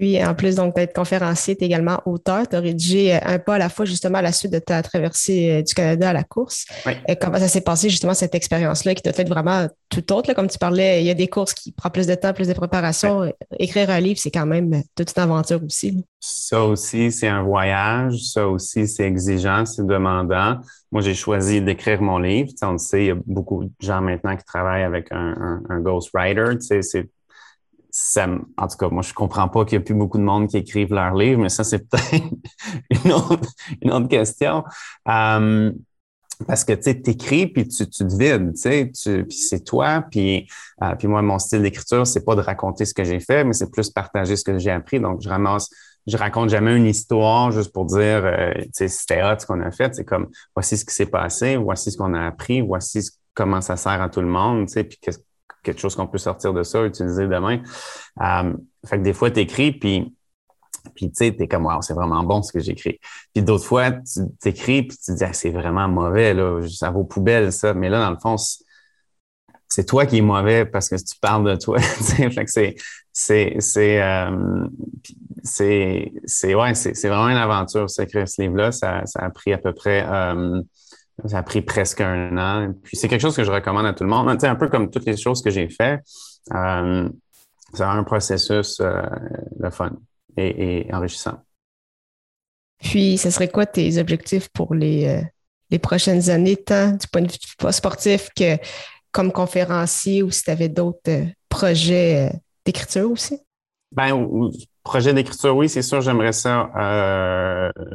Puis, 0.00 0.24
en 0.24 0.34
plus 0.34 0.54
donc 0.54 0.74
d'être 0.76 0.94
conférencier, 0.94 1.56
tu 1.56 1.64
es 1.64 1.66
également 1.66 2.00
auteur. 2.06 2.48
Tu 2.48 2.56
as 2.56 2.60
rédigé 2.60 3.14
euh, 3.14 3.18
un 3.22 3.38
pas 3.38 3.56
à 3.56 3.58
la 3.58 3.68
fois 3.68 3.84
justement 3.84 4.16
à 4.16 4.22
la 4.22 4.32
suite 4.32 4.50
de 4.50 4.58
ta 4.58 4.82
traversée 4.82 5.50
euh, 5.50 5.62
du 5.62 5.74
Canada 5.74 6.08
à 6.08 6.12
la 6.14 6.24
course. 6.24 6.64
Et 7.06 7.16
comment 7.16 7.38
ça 7.38 7.48
s'est 7.48 7.60
passé 7.60 7.90
justement 7.90 8.14
cette 8.14 8.34
expérience-là 8.34 8.94
qui 8.94 9.02
t'a 9.02 9.12
fait 9.12 9.28
vraiment 9.28 9.68
tout 9.90 10.10
autre? 10.14 10.32
comme 10.32 10.48
tu 10.48 10.56
parlais, 10.56 11.02
il 11.02 11.06
y 11.06 11.10
a 11.10 11.14
des 11.14 11.28
courses 11.28 11.52
qui 11.52 11.72
prennent 11.72 11.92
plus 11.92 12.06
de 12.06 12.14
temps, 12.14 12.32
plus 12.32 12.48
de 12.48 12.54
préparation. 12.54 13.30
Écrire 13.58 13.90
un 13.90 14.00
livre, 14.00 14.18
c'est 14.18 14.30
quand 14.30 14.46
même 14.46 14.82
toute 14.96 15.12
une 15.14 15.22
aventure 15.22 15.60
aussi. 15.62 16.02
Ça 16.18 16.64
aussi, 16.64 17.12
c'est 17.12 17.28
un 17.28 17.42
voyage. 17.42 18.16
Ça 18.22 18.48
aussi, 18.48 18.88
c'est 18.88 19.04
exigeant, 19.04 19.66
c'est 19.66 19.86
demandant. 19.86 20.60
Moi, 20.90 21.02
j'ai 21.02 21.14
choisi 21.14 21.60
d'écrire 21.60 22.00
mon 22.00 22.16
livre. 22.16 22.48
on 22.62 22.72
le 22.72 22.78
sait, 22.78 23.02
il 23.02 23.06
y 23.08 23.10
a 23.10 23.16
beaucoup 23.26 23.64
de 23.64 23.70
gens 23.80 24.00
maintenant 24.00 24.34
qui 24.34 24.44
travaillent 24.44 24.84
avec 24.84 25.08
un, 25.10 25.34
un, 25.38 25.62
un 25.68 25.80
ghostwriter. 25.80 26.56
C'est 26.60 27.10
en 28.16 28.68
tout 28.68 28.76
cas, 28.78 28.88
moi, 28.88 29.02
je 29.02 29.12
comprends 29.14 29.48
pas 29.48 29.64
qu'il 29.64 29.78
y 29.78 29.80
a 29.80 29.84
plus 29.84 29.94
beaucoup 29.94 30.18
de 30.18 30.22
monde 30.22 30.48
qui 30.48 30.56
écrivent 30.56 30.94
leurs 30.94 31.14
livres, 31.14 31.40
mais 31.40 31.48
ça, 31.48 31.64
c'est 31.64 31.78
peut-être 31.88 32.24
une 33.04 33.12
autre, 33.12 33.48
une 33.82 33.92
autre 33.92 34.08
question. 34.08 34.64
Euh, 35.08 35.72
parce 36.46 36.64
que 36.64 36.72
tu 36.72 36.82
sais, 36.84 37.00
t'écris 37.00 37.46
puis 37.46 37.68
tu, 37.68 37.88
tu 37.88 38.06
te 38.06 38.16
vides, 38.16 38.54
tu 38.54 38.60
sais, 38.60 38.86
puis 39.22 39.36
c'est 39.36 39.64
toi, 39.64 40.04
puis 40.10 40.48
euh, 40.82 40.94
puis 40.96 41.08
moi 41.08 41.22
mon 41.22 41.38
style 41.38 41.62
d'écriture 41.62 42.06
c'est 42.06 42.24
pas 42.24 42.34
de 42.34 42.40
raconter 42.40 42.84
ce 42.84 42.94
que 42.94 43.04
j'ai 43.04 43.20
fait, 43.20 43.44
mais 43.44 43.52
c'est 43.52 43.70
plus 43.70 43.90
partager 43.90 44.36
ce 44.36 44.44
que 44.44 44.58
j'ai 44.58 44.70
appris. 44.70 45.00
Donc 45.00 45.20
je 45.20 45.28
ramasse, 45.28 45.68
je 46.06 46.16
raconte 46.16 46.48
jamais 46.48 46.76
une 46.76 46.86
histoire 46.86 47.50
juste 47.50 47.72
pour 47.72 47.84
dire, 47.84 48.24
euh, 48.24 48.52
tu 48.56 48.68
sais, 48.72 48.88
c'était 48.88 49.22
hot 49.22 49.38
ce 49.38 49.46
qu'on 49.46 49.60
a 49.60 49.70
fait. 49.70 49.94
C'est 49.94 50.04
comme 50.04 50.28
voici 50.54 50.76
ce 50.76 50.84
qui 50.84 50.94
s'est 50.94 51.06
passé, 51.06 51.56
voici 51.56 51.90
ce 51.90 51.96
qu'on 51.96 52.14
a 52.14 52.26
appris, 52.26 52.60
voici 52.62 53.06
comment 53.34 53.60
ça 53.60 53.76
sert 53.76 54.00
à 54.00 54.08
tout 54.08 54.20
le 54.20 54.26
monde, 54.26 54.66
tu 54.66 54.74
sais, 54.74 54.84
puis 54.84 54.98
quelque 55.62 55.80
chose 55.80 55.94
qu'on 55.94 56.06
peut 56.06 56.18
sortir 56.18 56.52
de 56.52 56.62
ça, 56.62 56.84
utiliser 56.84 57.26
demain. 57.26 57.62
Euh, 58.20 58.52
fait 58.86 58.98
que 58.98 59.02
des 59.02 59.12
fois 59.12 59.30
t'écris 59.30 59.72
puis 59.72 60.14
puis 60.94 61.10
tu 61.10 61.16
sais, 61.16 61.32
t'es 61.32 61.46
comme 61.46 61.66
wow, 61.66 61.82
c'est 61.82 61.92
vraiment 61.92 62.22
bon 62.22 62.42
ce 62.42 62.52
que 62.52 62.60
j'écris. 62.60 62.98
Puis 63.34 63.42
d'autres 63.42 63.66
fois, 63.66 63.92
tu 63.92 64.20
t'écris 64.40 64.82
puis 64.84 64.96
tu 64.96 65.12
te 65.12 65.16
dis 65.16 65.24
ah, 65.24 65.32
c'est 65.32 65.50
vraiment 65.50 65.88
mauvais 65.88 66.34
là, 66.34 66.60
ça 66.68 66.90
vaut 66.90 67.04
poubelle 67.04 67.52
ça. 67.52 67.74
Mais 67.74 67.88
là 67.88 68.00
dans 68.00 68.10
le 68.10 68.18
fond, 68.18 68.36
c'est 69.68 69.84
toi 69.84 70.06
qui 70.06 70.18
es 70.18 70.20
mauvais 70.20 70.64
parce 70.64 70.88
que 70.88 70.96
tu 70.96 71.18
parles 71.20 71.44
de 71.44 71.56
toi. 71.56 71.78
fait 71.80 72.30
que 72.30 72.50
c'est 72.50 72.76
c'est 73.12 73.56
c'est 73.58 74.02
euh, 74.02 74.66
c'est 75.42 76.54
ouais 76.54 76.74
c'est 76.74 77.08
vraiment 77.08 77.28
une 77.28 77.36
aventure 77.36 77.86
écrire 77.98 78.28
ce 78.28 78.42
livre 78.42 78.56
là. 78.56 78.72
Ça, 78.72 79.04
ça 79.06 79.20
a 79.20 79.30
pris 79.30 79.52
à 79.52 79.58
peu 79.58 79.72
près 79.72 80.04
euh, 80.06 80.62
ça 81.26 81.38
a 81.38 81.42
pris 81.42 81.62
presque 81.62 82.00
un 82.00 82.36
an. 82.36 82.72
Puis 82.82 82.96
c'est 82.96 83.08
quelque 83.08 83.20
chose 83.20 83.36
que 83.36 83.44
je 83.44 83.50
recommande 83.50 83.86
à 83.86 83.92
tout 83.92 84.04
le 84.04 84.10
monde. 84.10 84.30
Tu 84.32 84.40
sais, 84.40 84.46
un 84.48 84.56
peu 84.56 84.68
comme 84.68 84.90
toutes 84.90 85.06
les 85.06 85.16
choses 85.16 85.42
que 85.42 85.50
j'ai 85.50 85.68
fait. 85.68 86.00
Euh, 86.54 87.08
c'est 87.74 87.82
un 87.84 88.02
processus 88.04 88.80
euh, 88.80 89.02
le 89.58 89.70
fun 89.70 89.92
et, 90.36 90.88
enrichissant. 90.92 91.42
Puis, 92.78 93.18
ce 93.18 93.30
serait 93.30 93.48
quoi 93.48 93.66
tes 93.66 93.98
objectifs 93.98 94.48
pour 94.48 94.74
les, 94.74 95.06
euh, 95.06 95.22
les 95.70 95.78
prochaines 95.78 96.30
années, 96.30 96.56
tant 96.56 96.92
du 96.92 97.06
point 97.08 97.22
de 97.22 97.30
vue 97.30 97.72
sportif 97.72 98.30
que 98.34 98.56
comme 99.12 99.32
conférencier 99.32 100.22
ou 100.22 100.30
si 100.30 100.44
tu 100.44 100.50
avais 100.50 100.68
d'autres 100.68 100.98
euh, 101.08 101.26
projets 101.48 102.28
euh, 102.28 102.36
d'écriture 102.64 103.10
aussi? 103.10 103.38
Ben, 103.92 104.26
projet 104.82 105.12
d'écriture, 105.12 105.56
oui, 105.56 105.68
c'est 105.68 105.82
sûr, 105.82 106.00
j'aimerais 106.00 106.32
ça, 106.32 106.70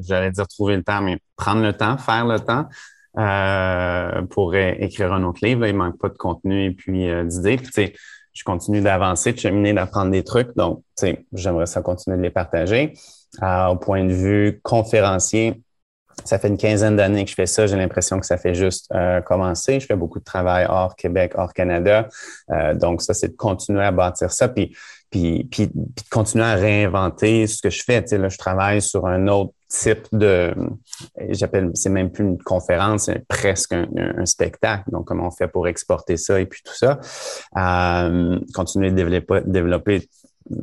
j'allais 0.01 0.31
dire 0.31 0.45
trouver 0.47 0.75
le 0.75 0.83
temps, 0.83 1.01
mais 1.01 1.17
prendre 1.37 1.61
le 1.61 1.71
temps, 1.71 1.97
faire 1.97 2.25
le 2.25 2.37
temps 2.39 2.67
pour 3.15 4.55
écrire 4.55 5.13
un 5.13 5.23
autre 5.23 5.39
livre. 5.43 5.65
il 5.65 5.75
manque 5.75 5.97
pas 5.97 6.09
de 6.09 6.17
contenu 6.17 6.65
et 6.65 6.71
puis 6.71 7.07
d'idées. 7.25 7.57
Puis, 7.57 7.93
je 8.35 8.43
continue 8.43 8.81
d'avancer, 8.81 9.31
de 9.31 9.39
cheminer, 9.39 9.73
d'apprendre 9.73 10.11
des 10.11 10.23
trucs. 10.23 10.55
Donc, 10.55 10.83
j'aimerais 11.31 11.65
ça 11.65 11.81
continuer 11.81 12.17
de 12.17 12.21
les 12.21 12.29
partager. 12.29 12.93
Euh, 13.41 13.67
au 13.67 13.77
point 13.77 14.03
de 14.03 14.13
vue 14.13 14.59
conférencier, 14.61 15.61
ça 16.23 16.37
fait 16.37 16.49
une 16.49 16.57
quinzaine 16.57 16.95
d'années 16.95 17.23
que 17.23 17.29
je 17.29 17.35
fais 17.35 17.45
ça. 17.45 17.65
J'ai 17.65 17.77
l'impression 17.77 18.19
que 18.19 18.25
ça 18.25 18.37
fait 18.37 18.53
juste 18.53 18.89
euh, 18.93 19.21
commencer. 19.21 19.79
Je 19.79 19.85
fais 19.85 19.95
beaucoup 19.95 20.19
de 20.19 20.23
travail 20.23 20.65
hors 20.69 20.95
Québec, 20.95 21.33
hors 21.35 21.53
Canada. 21.53 22.07
Euh, 22.51 22.73
donc, 22.73 23.01
ça, 23.01 23.13
c'est 23.13 23.29
de 23.29 23.35
continuer 23.35 23.83
à 23.83 23.91
bâtir 23.91 24.31
ça. 24.31 24.49
Puis, 24.49 24.75
puis, 25.15 25.67
de 25.67 26.01
continuer 26.09 26.43
à 26.43 26.55
réinventer 26.55 27.47
ce 27.47 27.61
que 27.61 27.69
je 27.69 27.83
fais. 27.83 28.01
Tu 28.01 28.09
sais, 28.09 28.17
là, 28.17 28.29
je 28.29 28.37
travaille 28.37 28.81
sur 28.81 29.05
un 29.05 29.27
autre 29.27 29.53
type 29.69 30.07
de, 30.11 30.53
j'appelle, 31.29 31.71
c'est 31.73 31.89
même 31.89 32.11
plus 32.11 32.23
une 32.23 32.41
conférence, 32.41 33.05
c'est 33.05 33.25
presque 33.27 33.73
un, 33.73 34.25
spectacle. 34.25 34.91
Donc, 34.91 35.05
comment 35.05 35.27
on 35.27 35.31
fait 35.31 35.47
pour 35.47 35.67
exporter 35.67 36.17
ça 36.17 36.39
et 36.39 36.45
puis 36.45 36.61
tout 36.63 36.75
ça. 36.75 36.99
Euh, 37.57 38.39
continuer 38.53 38.91
de 38.91 38.95
développer, 38.95 39.41
développer 39.45 40.09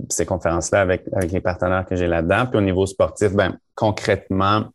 ces 0.09 0.27
conférences-là 0.27 0.81
avec, 0.81 1.05
avec 1.13 1.33
les 1.33 1.41
partenaires 1.41 1.87
que 1.87 1.97
j'ai 1.97 2.07
là-dedans. 2.07 2.47
Puis 2.47 2.59
au 2.59 2.63
niveau 2.63 2.87
sportif, 2.87 3.33
ben, 3.33 3.57
concrètement, 3.75 4.67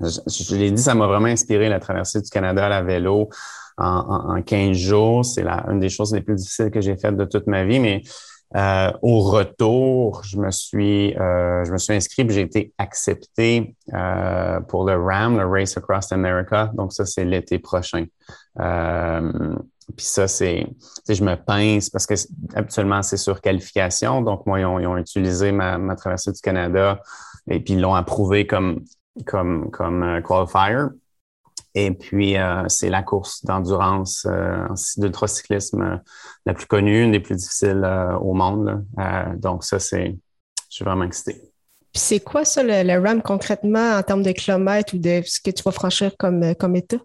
je, 0.00 0.56
l'ai 0.56 0.70
dit, 0.70 0.82
ça 0.82 0.94
m'a 0.94 1.06
vraiment 1.06 1.26
inspiré 1.26 1.68
la 1.68 1.78
traversée 1.78 2.20
du 2.20 2.30
Canada 2.30 2.66
à 2.66 2.68
la 2.68 2.82
vélo 2.82 3.28
en, 3.76 4.36
en, 4.36 4.42
15 4.42 4.76
jours. 4.76 5.24
C'est 5.24 5.46
une 5.46 5.78
des 5.78 5.90
choses 5.90 6.14
les 6.14 6.22
plus 6.22 6.36
difficiles 6.36 6.70
que 6.70 6.80
j'ai 6.80 6.96
faites 6.96 7.16
de 7.16 7.24
toute 7.24 7.46
ma 7.46 7.64
vie, 7.64 7.78
mais 7.78 8.02
euh, 8.56 8.92
au 9.02 9.20
retour, 9.20 10.24
je 10.24 10.36
me 10.36 10.50
suis, 10.50 11.16
euh, 11.16 11.64
je 11.64 11.72
me 11.72 11.78
suis 11.78 11.94
inscrit, 11.94 12.26
j'ai 12.28 12.40
été 12.40 12.72
accepté 12.78 13.76
euh, 13.94 14.60
pour 14.60 14.84
le 14.84 14.96
RAM, 15.00 15.38
le 15.38 15.46
Race 15.46 15.76
Across 15.76 16.12
America. 16.12 16.70
Donc 16.74 16.92
ça, 16.92 17.06
c'est 17.06 17.24
l'été 17.24 17.60
prochain. 17.60 18.06
Euh, 18.58 19.54
puis 19.96 20.06
ça, 20.06 20.26
c'est, 20.26 20.66
je 21.08 21.22
me 21.22 21.36
pince 21.36 21.90
parce 21.90 22.06
que 22.06 22.14
habituellement 22.54 23.02
c'est 23.02 23.16
sur 23.16 23.40
qualification. 23.40 24.22
Donc 24.22 24.46
moi, 24.46 24.60
ils 24.60 24.66
ont, 24.66 24.78
ils 24.80 24.86
ont 24.86 24.96
utilisé 24.96 25.52
ma, 25.52 25.78
ma, 25.78 25.94
traversée 25.94 26.32
du 26.32 26.40
Canada 26.40 27.00
et 27.48 27.60
puis 27.60 27.74
ils 27.74 27.80
l'ont 27.80 27.94
approuvé 27.94 28.46
comme 28.46 28.84
comme 29.26 29.70
comme 29.70 30.02
euh, 30.02 30.20
qualifier. 30.22 30.90
Et 31.74 31.92
puis, 31.92 32.36
euh, 32.36 32.64
c'est 32.68 32.90
la 32.90 33.02
course 33.02 33.44
d'endurance 33.44 34.26
euh, 34.28 34.66
d'ultracyclisme 34.96 35.82
euh, 35.82 35.96
la 36.46 36.54
plus 36.54 36.66
connue, 36.66 37.04
une 37.04 37.12
des 37.12 37.20
plus 37.20 37.36
difficiles 37.36 37.82
euh, 37.84 38.16
au 38.18 38.34
monde. 38.34 38.84
donc, 39.36 39.64
ça, 39.64 39.78
c'est. 39.78 40.16
Je 40.68 40.76
suis 40.76 40.84
vraiment 40.84 41.04
excité. 41.04 41.32
Puis 41.92 42.00
c'est 42.00 42.20
quoi 42.20 42.44
ça, 42.44 42.62
le, 42.62 43.02
RAM 43.02 43.22
concrètement 43.22 43.96
en 43.96 44.02
termes 44.02 44.22
de 44.22 44.30
kilomètres 44.30 44.94
ou 44.94 44.98
de 44.98 45.22
ce 45.24 45.40
que 45.40 45.50
tu 45.50 45.62
vas 45.64 45.72
franchir 45.72 46.12
comme, 46.16 46.54
comme 46.54 46.76
état? 46.76 46.98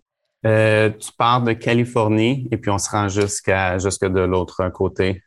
tu 0.44 1.12
pars 1.18 1.42
de 1.42 1.54
Californie 1.54 2.48
et 2.52 2.58
puis 2.58 2.70
on 2.70 2.78
se 2.78 2.88
rend 2.92 3.08
jusqu'à 3.08 3.80
jusque 3.80 4.06
de 4.06 4.20
l'autre 4.20 4.70
côté. 4.70 5.24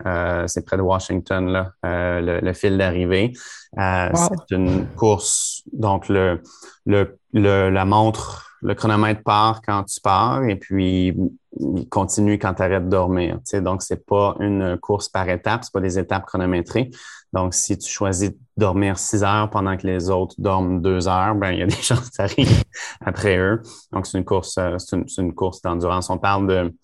c'est 0.46 0.64
près 0.64 0.76
de 0.76 0.82
Washington, 0.82 1.48
là, 1.48 1.72
le, 1.82 2.38
le, 2.38 2.52
fil 2.52 2.78
d'arrivée. 2.78 3.32
C'est 3.76 4.50
une 4.52 4.86
course, 4.94 5.64
donc 5.72 6.08
le, 6.08 6.40
le, 6.86 7.18
le, 7.32 7.68
la 7.68 7.84
montre 7.84 8.47
le 8.62 8.74
chronomètre 8.74 9.22
part 9.22 9.62
quand 9.62 9.84
tu 9.84 10.00
pars 10.00 10.44
et 10.44 10.56
puis 10.56 11.14
il 11.60 11.88
continue 11.88 12.38
quand 12.38 12.54
tu 12.54 12.62
arrêtes 12.62 12.84
de 12.84 12.90
dormir. 12.90 13.36
Tu 13.36 13.42
sais, 13.44 13.60
donc, 13.60 13.82
c'est 13.82 14.04
pas 14.04 14.36
une 14.40 14.78
course 14.78 15.08
par 15.08 15.28
étapes, 15.28 15.64
c'est 15.64 15.72
pas 15.72 15.80
des 15.80 15.98
étapes 15.98 16.26
chronométrées. 16.26 16.90
Donc, 17.32 17.54
si 17.54 17.76
tu 17.76 17.88
choisis 17.90 18.30
de 18.30 18.38
dormir 18.56 18.98
six 18.98 19.22
heures 19.22 19.50
pendant 19.50 19.76
que 19.76 19.86
les 19.86 20.10
autres 20.10 20.34
dorment 20.38 20.80
deux 20.80 21.08
heures, 21.08 21.34
ben 21.34 21.52
il 21.52 21.58
y 21.58 21.62
a 21.62 21.66
des 21.66 21.72
chances 21.72 22.08
que 22.10 22.14
ça 22.14 22.24
arrive 22.24 22.62
après 23.00 23.38
eux. 23.38 23.62
Donc, 23.92 24.06
c'est 24.06 24.18
une 24.18 24.24
course, 24.24 24.56
euh, 24.58 24.76
c'est 24.78 25.20
une, 25.20 25.34
course 25.34 25.62
d'endurance. 25.62 26.10
On 26.10 26.18
parle 26.18 26.46
de 26.46 26.74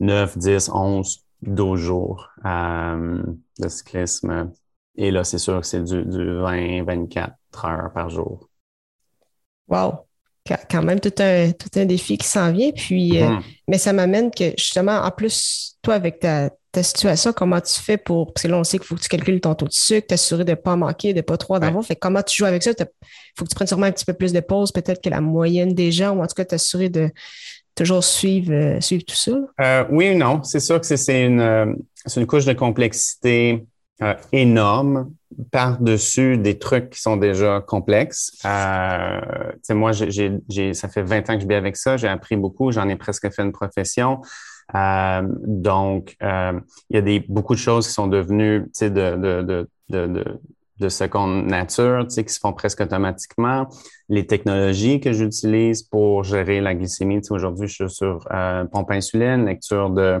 9, 0.00 0.38
10, 0.38 0.70
11, 0.72 1.24
12 1.42 1.80
jours 1.80 2.30
euh, 2.44 3.22
de 3.58 3.68
cyclisme. 3.68 4.52
Et 4.96 5.10
là, 5.10 5.24
c'est 5.24 5.38
sûr 5.38 5.60
que 5.60 5.66
c'est 5.66 5.82
du, 5.82 6.04
du 6.04 6.36
20, 6.38 6.84
24 6.84 7.64
heures 7.64 7.92
par 7.92 8.10
jour. 8.10 8.48
Wow! 9.68 10.06
Quand 10.70 10.82
même 10.82 11.00
tout 11.00 11.12
un, 11.20 11.52
tout 11.52 11.70
un 11.76 11.84
défi 11.86 12.18
qui 12.18 12.26
s'en 12.26 12.52
vient. 12.52 12.70
Puis, 12.70 13.22
euh, 13.22 13.26
mm-hmm. 13.26 13.42
mais 13.68 13.78
ça 13.78 13.92
m'amène 13.92 14.30
que 14.30 14.50
justement, 14.58 15.00
en 15.00 15.10
plus, 15.10 15.76
toi, 15.82 15.94
avec 15.94 16.20
ta, 16.20 16.50
ta, 16.70 16.82
situation, 16.82 17.32
comment 17.32 17.60
tu 17.60 17.80
fais 17.80 17.96
pour. 17.96 18.32
Parce 18.32 18.42
que 18.42 18.48
là, 18.48 18.58
on 18.58 18.64
sait 18.64 18.78
qu'il 18.78 18.86
faut 18.86 18.94
que 18.94 19.00
tu 19.00 19.08
calcules 19.08 19.40
ton 19.40 19.54
taux 19.54 19.66
de 19.66 19.72
sucre, 19.72 20.06
t'assurer 20.06 20.44
de 20.44 20.50
ne 20.50 20.56
pas 20.56 20.76
manquer, 20.76 21.12
de 21.12 21.18
ne 21.18 21.22
pas 21.22 21.36
trop 21.36 21.54
en 21.54 21.62
avoir. 21.62 21.84
Fait 21.84 21.96
comment 21.96 22.22
tu 22.22 22.36
joues 22.36 22.46
avec 22.46 22.62
ça? 22.62 22.72
Il 22.78 22.86
faut 23.38 23.44
que 23.44 23.50
tu 23.50 23.54
prennes 23.54 23.68
sûrement 23.68 23.86
un 23.86 23.92
petit 23.92 24.04
peu 24.04 24.14
plus 24.14 24.32
de 24.32 24.40
pause, 24.40 24.70
peut-être 24.70 25.02
que 25.02 25.10
la 25.10 25.20
moyenne 25.20 25.72
des 25.74 25.90
gens, 25.92 26.14
ou 26.14 26.22
en 26.22 26.26
tout 26.26 26.34
cas 26.34 26.44
t'assurer 26.44 26.90
de 26.90 27.10
toujours 27.74 28.04
suivre, 28.04 28.52
euh, 28.52 28.80
suivre 28.80 29.04
tout 29.04 29.16
ça. 29.16 29.32
Euh, 29.60 29.84
oui 29.90 30.10
ou 30.10 30.18
non? 30.18 30.42
C'est 30.42 30.60
sûr 30.60 30.80
que 30.80 30.86
c'est 30.86 31.24
une, 31.24 31.76
une 32.16 32.26
couche 32.26 32.44
de 32.44 32.52
complexité 32.52 33.64
énorme 34.32 35.10
par-dessus 35.50 36.36
des 36.38 36.58
trucs 36.58 36.90
qui 36.90 37.00
sont 37.00 37.16
déjà 37.16 37.60
complexes. 37.60 38.38
Euh, 38.44 39.20
moi, 39.70 39.92
j'ai, 39.92 40.32
j'ai, 40.48 40.74
ça 40.74 40.88
fait 40.88 41.02
20 41.02 41.30
ans 41.30 41.34
que 41.34 41.42
je 41.42 41.48
vis 41.48 41.54
avec 41.54 41.76
ça. 41.76 41.96
J'ai 41.96 42.08
appris 42.08 42.36
beaucoup. 42.36 42.72
J'en 42.72 42.88
ai 42.88 42.96
presque 42.96 43.30
fait 43.32 43.42
une 43.42 43.52
profession. 43.52 44.20
Euh, 44.74 45.22
donc, 45.46 46.16
euh, 46.22 46.58
il 46.90 46.96
y 46.96 46.98
a 46.98 47.02
des, 47.02 47.20
beaucoup 47.20 47.54
de 47.54 47.60
choses 47.60 47.86
qui 47.86 47.92
sont 47.92 48.06
devenues 48.06 48.70
de, 48.80 48.88
de, 48.88 49.42
de, 49.42 50.06
de, 50.06 50.40
de 50.80 50.88
seconde 50.88 51.46
nature, 51.46 52.04
tu 52.04 52.14
sais, 52.14 52.24
qui 52.24 52.34
se 52.34 52.40
font 52.40 52.52
presque 52.52 52.80
automatiquement. 52.80 53.68
Les 54.08 54.26
technologies 54.26 55.00
que 55.00 55.12
j'utilise 55.12 55.82
pour 55.82 56.24
gérer 56.24 56.60
la 56.60 56.74
glycémie, 56.74 57.20
tu 57.20 57.28
sais, 57.28 57.34
aujourd'hui, 57.34 57.68
je 57.68 57.74
suis 57.74 57.90
sur 57.90 58.26
euh, 58.32 58.64
pompe 58.64 58.90
insuline, 58.90 59.46
lecture 59.46 59.90
de, 59.90 60.20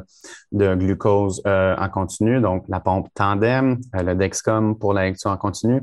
de 0.52 0.74
glucose 0.74 1.42
euh, 1.46 1.74
en 1.76 1.88
continu, 1.88 2.40
donc 2.40 2.64
la 2.68 2.80
pompe 2.80 3.08
tandem, 3.14 3.78
euh, 3.96 4.02
le 4.02 4.14
Dexcom 4.14 4.78
pour 4.78 4.92
la 4.92 5.04
lecture 5.04 5.30
en 5.30 5.36
continu. 5.36 5.82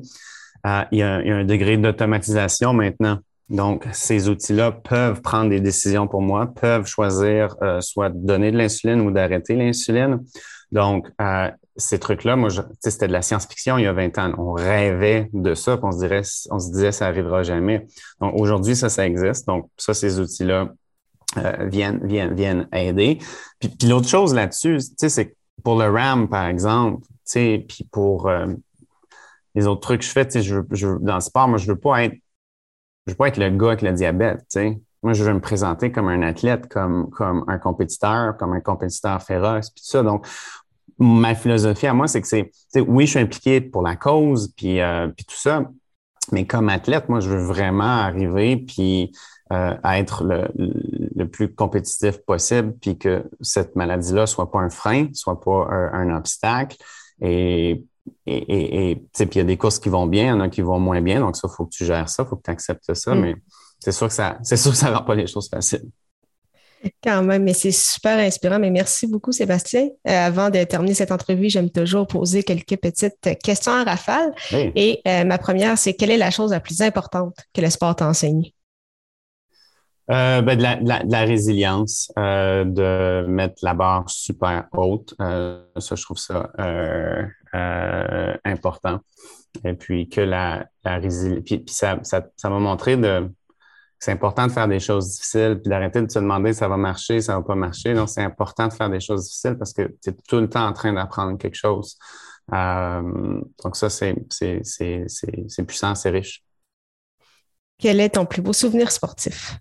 Euh, 0.66 0.84
il, 0.92 1.00
y 1.00 1.04
a, 1.04 1.22
il, 1.22 1.28
y 1.28 1.32
a, 1.32 1.36
un 1.38 1.46
degré 1.46 1.78
d'automatisation 1.78 2.74
maintenant. 2.74 3.20
Donc, 3.50 3.86
ces 3.92 4.30
outils-là 4.30 4.72
peuvent 4.72 5.22
prendre 5.22 5.50
des 5.50 5.60
décisions 5.60 6.08
pour 6.08 6.22
moi, 6.22 6.48
peuvent 6.48 6.86
choisir 6.86 7.54
soit 7.82 8.08
de 8.08 8.18
donner 8.18 8.50
de 8.50 8.58
l'insuline 8.58 9.02
ou 9.02 9.12
d'arrêter 9.12 9.58
l'insuline. 9.58 10.22
Donc, 10.72 11.10
euh, 11.20 11.50
ces 11.82 12.00
trucs-là, 12.00 12.36
moi, 12.36 12.50
c'était 12.80 13.08
de 13.08 13.14
la 13.14 13.22
science-fiction 13.22 13.78
il 13.78 13.84
y 13.84 13.88
a 13.88 13.94
20 13.94 14.18
ans. 14.18 14.34
On 14.38 14.54
rêvait 14.54 15.30
de 15.34 15.54
ça, 15.54 15.80
on 15.82 15.92
se 15.92 15.98
dirait, 15.98 16.22
on 16.50 16.60
se 16.60 16.72
disait 16.72 16.92
ça 16.92 17.08
arrivera 17.08 17.44
jamais. 17.44 17.88
Donc 18.20 18.34
aujourd'hui, 18.36 18.76
ça, 18.76 18.90
ça 18.90 19.06
existe. 19.06 19.48
Donc 19.48 19.70
ça, 19.78 19.94
ces 19.94 20.20
outils-là 20.20 20.70
euh, 21.38 21.68
viennent, 21.68 22.06
viennent, 22.06 22.34
viennent 22.34 22.68
aider. 22.74 23.20
Puis, 23.60 23.70
puis 23.70 23.88
l'autre 23.88 24.08
chose 24.08 24.34
là-dessus, 24.34 24.80
c'est 24.98 25.36
pour 25.64 25.78
le 25.80 25.90
RAM, 25.90 26.28
par 26.28 26.46
exemple, 26.48 27.06
puis 27.34 27.88
pour 27.92 28.28
euh, 28.28 28.48
les 29.56 29.68
autres 29.68 29.82
trucs 29.82 30.02
que 30.02 30.06
je 30.06 30.12
fais, 30.12 30.42
je, 30.42 30.98
dans 31.00 31.16
le 31.16 31.22
sport, 31.22 31.48
moi, 31.48 31.58
je 31.58 31.68
veux 31.68 31.80
pas 31.80 32.04
être, 32.04 32.16
je 33.06 33.12
veux 33.12 33.18
pas 33.18 33.28
être 33.28 33.38
le 33.38 33.50
gars 33.50 33.68
avec 33.68 33.82
le 33.82 33.94
diabète. 33.94 34.42
Moi, 35.04 35.14
je 35.14 35.24
veux 35.24 35.34
me 35.34 35.42
présenter 35.42 35.92
comme 35.92 36.08
un 36.08 36.22
athlète, 36.22 36.68
comme, 36.68 37.10
comme 37.10 37.44
un 37.48 37.58
compétiteur, 37.58 38.38
comme 38.38 38.54
un 38.54 38.60
compétiteur 38.60 39.22
féroce, 39.24 39.70
puis 39.72 39.82
tout 39.82 39.90
ça. 39.90 40.04
Donc, 40.04 40.28
ma 41.02 41.34
philosophie 41.34 41.88
à 41.88 41.94
moi, 41.94 42.08
c'est 42.08 42.22
que 42.22 42.28
c'est, 42.28 42.52
oui, 42.80 43.06
je 43.06 43.12
suis 43.12 43.20
impliqué 43.20 43.60
pour 43.60 43.82
la 43.82 43.96
cause, 43.96 44.54
puis, 44.56 44.80
euh, 44.80 45.08
puis 45.08 45.26
tout 45.26 45.36
ça, 45.36 45.66
mais 46.32 46.46
comme 46.46 46.70
athlète, 46.70 47.10
moi, 47.10 47.20
je 47.20 47.30
veux 47.30 47.44
vraiment 47.44 47.84
arriver 47.84 48.58
puis 48.58 49.12
euh, 49.52 49.76
à 49.84 50.00
être 50.00 50.24
le, 50.24 50.48
le, 50.56 51.28
plus 51.28 51.54
compétitif 51.54 52.18
possible, 52.20 52.74
puis 52.80 52.98
que 52.98 53.24
cette 53.42 53.76
maladie-là 53.76 54.28
soit 54.28 54.52
pas 54.52 54.60
un 54.60 54.70
frein, 54.70 55.08
soit 55.14 55.42
pas 55.42 55.68
un, 55.72 56.16
obstacle. 56.16 56.78
Et 57.20 57.84
puis 58.26 58.46
il 58.46 59.38
y 59.38 59.40
a 59.40 59.44
des 59.44 59.58
courses 59.58 59.80
qui 59.80 59.90
vont 59.90 60.06
bien, 60.06 60.26
il 60.26 60.28
y 60.28 60.32
en 60.32 60.40
a 60.40 60.50
qui 60.50 60.62
vont 60.62 60.80
moins 60.80 61.02
bien, 61.02 61.20
donc 61.20 61.36
ça, 61.36 61.48
il 61.52 61.56
faut 61.56 61.66
que 61.66 61.72
tu 61.72 61.84
gères 61.84 62.08
ça, 62.10 62.24
il 62.24 62.30
faut 62.30 62.36
que 62.36 62.44
tu 62.44 62.52
acceptes 62.52 62.94
ça, 62.94 63.14
mm. 63.14 63.20
mais 63.20 63.36
c'est 63.80 63.92
sûr 63.92 64.08
que 64.08 64.14
ça, 64.14 64.38
c'est 64.44 64.58
sûr 64.58 64.72
que 64.72 64.78
ça 64.78 64.96
rend 64.96 65.04
pas 65.04 65.16
les 65.16 65.28
choses 65.28 65.50
faciles. 65.50 65.90
Quand 67.04 67.24
même, 67.24 67.44
mais 67.44 67.54
c'est 67.54 67.72
super 67.72 68.18
inspirant. 68.18 68.60
Mais 68.60 68.70
merci 68.70 69.08
beaucoup, 69.08 69.32
Sébastien. 69.32 69.90
Euh, 70.08 70.12
avant 70.12 70.50
de 70.50 70.64
terminer 70.64 70.94
cette 70.94 71.12
entrevue, 71.12 71.50
j'aime 71.50 71.70
toujours 71.70 72.08
poser 72.08 72.44
quelques 72.44 72.78
petites 72.78 73.38
questions 73.44 73.72
à 73.72 73.84
rafale. 73.84 74.34
Et 74.52 75.02
euh, 75.08 75.24
ma 75.24 75.38
première, 75.38 75.78
c'est 75.78 75.94
quelle 75.94 76.12
est 76.12 76.18
la 76.18 76.32
chose 76.32 76.52
la 76.52 76.60
plus 76.60 76.82
importante 76.82 77.36
que 77.54 77.62
le 77.62 77.70
sport 77.70 77.96
t'enseigne? 77.96 78.52
Euh, 80.10 80.42
ben 80.42 80.58
de, 80.58 80.64
la, 80.64 80.76
de, 80.76 81.12
la, 81.12 81.22
résilience, 81.22 82.12
de 82.18 83.26
mettre 83.28 83.56
la 83.62 83.74
barre 83.74 84.10
super 84.10 84.66
haute. 84.74 85.14
ça, 85.20 85.96
je 85.96 86.04
trouve 86.04 86.18
ça 86.18 86.50
important. 88.44 89.00
Et 89.66 89.74
puis 89.74 90.10
que 90.10 90.22
la, 90.22 90.66
la 90.84 90.98
résilience. 90.98 91.44
Puis, 91.46 91.60
puis, 91.60 91.74
ça, 91.74 92.00
ça, 92.04 92.26
ça 92.36 92.50
m'a 92.50 92.60
montré 92.60 92.98
de 92.98 93.30
c'est 94.02 94.12
important 94.12 94.48
de 94.48 94.52
faire 94.52 94.68
des 94.68 94.80
choses 94.80 95.12
difficiles, 95.12 95.60
puis 95.62 95.70
d'arrêter 95.70 96.02
de 96.02 96.10
se 96.10 96.18
demander 96.18 96.54
ça 96.54 96.68
va 96.68 96.76
marcher, 96.76 97.22
ça 97.22 97.36
va 97.36 97.44
pas 97.44 97.54
marcher. 97.54 97.94
Donc, 97.94 98.10
c'est 98.10 98.24
important 98.24 98.68
de 98.68 98.74
faire 98.74 98.90
des 98.90 99.00
choses 99.00 99.26
difficiles 99.26 99.56
parce 99.60 99.74
que 99.74 99.96
tu 100.02 100.10
es 100.10 100.14
tout 100.28 100.40
le 100.40 100.50
temps 100.50 100.66
en 100.66 100.74
train 100.74 100.92
d'apprendre 100.92 101.38
quelque 101.38 101.56
chose. 101.56 102.00
Euh, 102.52 103.42
donc, 103.64 103.76
ça, 103.76 103.92
c'est 103.92 104.16
puissant, 105.68 105.94
c'est 105.94 106.10
riche. 106.10 106.44
Quel 107.78 108.00
est 108.00 108.10
ton 108.10 108.26
plus 108.26 108.42
beau 108.42 108.54
souvenir 108.54 108.92
sportif? 108.92 109.60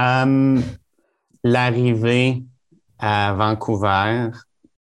Euh, 0.00 0.58
l'arrivée 1.42 2.42
à 2.98 3.34
Vancouver 3.34 4.30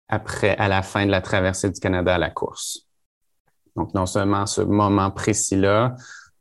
après, 0.07 0.57
à 0.57 0.69
la 0.69 0.83
fin 0.83 1.05
de 1.05 1.11
la 1.11 1.21
traversée 1.21 1.71
du 1.71 1.81
Canada 1.81 2.15
à 2.15 2.19
la 2.19 2.31
course. 2.31 2.87
Donc, 3.75 3.93
non 3.93 4.07
seulement 4.07 4.47
ce 4.47 4.61
moment 4.61 5.11
précis-là, 5.11 5.97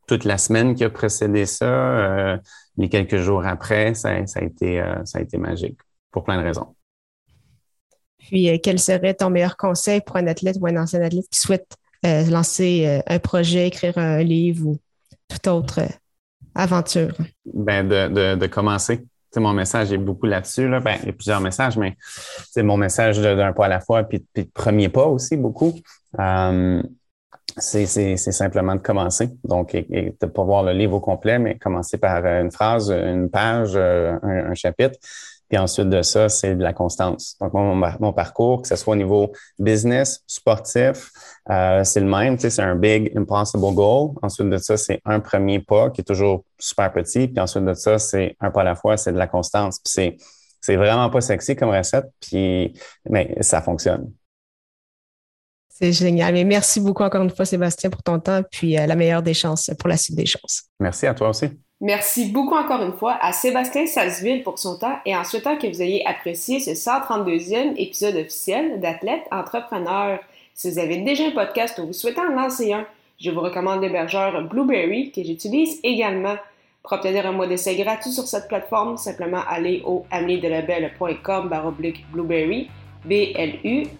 toute 0.07 0.25
la 0.25 0.37
semaine 0.37 0.75
qui 0.75 0.83
a 0.83 0.89
précédé 0.89 1.45
ça, 1.45 1.65
euh, 1.65 2.37
les 2.77 2.89
quelques 2.89 3.17
jours 3.17 3.45
après, 3.45 3.93
ça, 3.93 4.09
a 4.09 4.41
été, 4.41 4.81
euh, 4.81 5.03
ça 5.05 5.19
a 5.19 5.21
été 5.21 5.37
magique 5.37 5.77
pour 6.11 6.23
plein 6.23 6.37
de 6.37 6.43
raisons. 6.43 6.75
Puis, 8.19 8.49
euh, 8.49 8.57
quel 8.61 8.79
serait 8.79 9.13
ton 9.13 9.29
meilleur 9.29 9.57
conseil 9.57 10.01
pour 10.01 10.17
un 10.17 10.27
athlète 10.27 10.57
ou 10.59 10.67
un 10.67 10.77
ancien 10.77 11.01
athlète 11.01 11.25
qui 11.29 11.39
souhaite 11.39 11.75
lancer 12.05 13.01
un 13.07 13.17
projet, 13.17 13.67
écrire 13.67 13.97
un 13.97 14.21
livre 14.23 14.67
ou 14.67 14.77
toute 15.29 15.47
autre 15.47 15.79
aventure? 16.53 17.15
Ben 17.45 17.87
de, 17.87 18.35
de, 18.35 18.47
commencer. 18.47 19.05
mon 19.37 19.53
message 19.53 19.93
est 19.93 19.97
beaucoup 19.97 20.25
là-dessus. 20.25 20.67
Là. 20.67 20.81
Ben, 20.81 20.97
il 21.03 21.05
y 21.05 21.09
a 21.11 21.13
plusieurs 21.13 21.39
messages, 21.39 21.77
mais 21.77 21.95
c'est 22.51 22.61
mon 22.61 22.75
message 22.75 23.19
d'un 23.19 23.53
pas 23.53 23.67
à 23.67 23.69
la 23.69 23.79
fois, 23.79 24.03
puis, 24.03 24.19
puis 24.33 24.43
de 24.43 24.49
premier 24.53 24.89
pas 24.89 25.05
aussi 25.05 25.37
beaucoup 25.37 25.79
c'est 27.57 28.17
simplement 28.17 28.75
de 28.75 28.81
commencer. 28.81 29.29
Donc, 29.43 29.75
et, 29.75 29.83
de 30.19 30.25
ne 30.25 30.31
pas 30.31 30.43
voir 30.43 30.63
le 30.63 30.73
livre 30.73 30.95
au 30.95 30.99
complet, 30.99 31.39
mais 31.39 31.57
commencer 31.57 31.97
par 31.97 32.25
euh, 32.25 32.41
une 32.41 32.51
phrase, 32.51 32.89
une 32.91 33.29
page, 33.29 33.73
euh, 33.75 34.17
un, 34.23 34.53
chapitre. 34.53 34.97
Puis 35.49 35.57
ensuite 35.57 35.89
de 35.89 36.01
ça, 36.01 36.29
c'est 36.29 36.55
de 36.55 36.63
la 36.63 36.73
constance. 36.73 37.35
Donc, 37.39 37.53
mon, 37.53 37.75
mon, 37.75 38.13
parcours, 38.13 38.63
que 38.63 38.67
ce 38.67 38.75
soit 38.75 38.93
au 38.93 38.95
niveau 38.95 39.31
business, 39.59 40.23
sportif, 40.25 41.11
euh, 41.49 41.83
c'est 41.83 41.99
le 41.99 42.07
même. 42.07 42.37
Tu 42.37 42.43
sais, 42.43 42.49
c'est 42.49 42.63
un 42.63 42.75
big, 42.75 43.11
impossible 43.15 43.73
goal. 43.73 44.11
Ensuite 44.23 44.49
de 44.49 44.57
ça, 44.57 44.77
c'est 44.77 44.99
un 45.05 45.19
premier 45.19 45.59
pas 45.59 45.91
qui 45.91 46.01
est 46.01 46.05
toujours 46.05 46.43
super 46.57 46.91
petit. 46.91 47.27
Puis 47.27 47.39
ensuite 47.39 47.65
de 47.65 47.73
ça, 47.73 47.99
c'est 47.99 48.35
un 48.39 48.49
pas 48.49 48.61
à 48.61 48.63
la 48.63 48.75
fois, 48.75 48.97
c'est 48.97 49.11
de 49.11 49.17
la 49.17 49.27
constance. 49.27 49.79
Puis 49.79 49.91
c'est, 49.93 50.17
c'est 50.59 50.75
vraiment 50.75 51.09
pas 51.09 51.21
sexy 51.21 51.55
comme 51.55 51.69
recette, 51.69 52.05
puis 52.19 52.73
mais 53.07 53.35
ça 53.41 53.61
fonctionne. 53.61 54.11
C'est 55.75 55.91
génial. 55.91 56.33
Mais 56.33 56.43
merci 56.43 56.79
beaucoup 56.79 57.03
encore 57.03 57.23
une 57.23 57.31
fois, 57.31 57.45
Sébastien, 57.45 57.89
pour 57.89 58.03
ton 58.03 58.19
temps, 58.19 58.41
puis 58.51 58.77
euh, 58.77 58.85
la 58.85 58.95
meilleure 58.95 59.23
des 59.23 59.33
chances 59.33 59.71
pour 59.79 59.89
la 59.89 59.97
suite 59.97 60.15
des 60.15 60.27
choses. 60.27 60.63
Merci 60.79 61.07
à 61.07 61.15
toi 61.15 61.29
aussi. 61.29 61.47
Merci 61.81 62.31
beaucoup 62.31 62.55
encore 62.55 62.81
une 62.83 62.93
fois 62.93 63.17
à 63.19 63.33
Sébastien 63.33 63.87
Salzville 63.87 64.43
pour 64.43 64.59
son 64.59 64.77
temps 64.77 64.99
et 65.05 65.15
en 65.17 65.23
souhaitant 65.23 65.57
que 65.57 65.67
vous 65.67 65.81
ayez 65.81 66.05
apprécié 66.07 66.59
ce 66.59 66.71
132e 66.71 67.73
épisode 67.75 68.15
officiel 68.15 68.79
d'Athlète 68.79 69.23
Entrepreneur. 69.31 70.19
Si 70.53 70.71
vous 70.71 70.79
avez 70.79 70.97
déjà 70.97 71.25
un 71.25 71.31
podcast 71.31 71.79
ou 71.79 71.87
vous 71.87 71.93
souhaitez 71.93 72.21
en 72.21 72.35
lancer 72.35 72.71
un, 72.71 72.85
je 73.19 73.31
vous 73.31 73.41
recommande 73.41 73.81
l'hébergeur 73.81 74.47
Blueberry 74.47 75.11
que 75.11 75.23
j'utilise 75.23 75.79
également. 75.83 76.35
Pour 76.83 76.93
obtenir 76.93 77.25
un 77.25 77.31
mois 77.31 77.47
d'essai 77.47 77.75
gratuit 77.75 78.11
sur 78.11 78.27
cette 78.27 78.47
plateforme, 78.47 78.97
simplement 78.97 79.41
allez 79.49 79.81
au 79.85 80.05
ameliedelabel.com 80.11 81.49
blueberry 82.11 82.69
B-L-U-B-R-R-Y. 83.05 83.93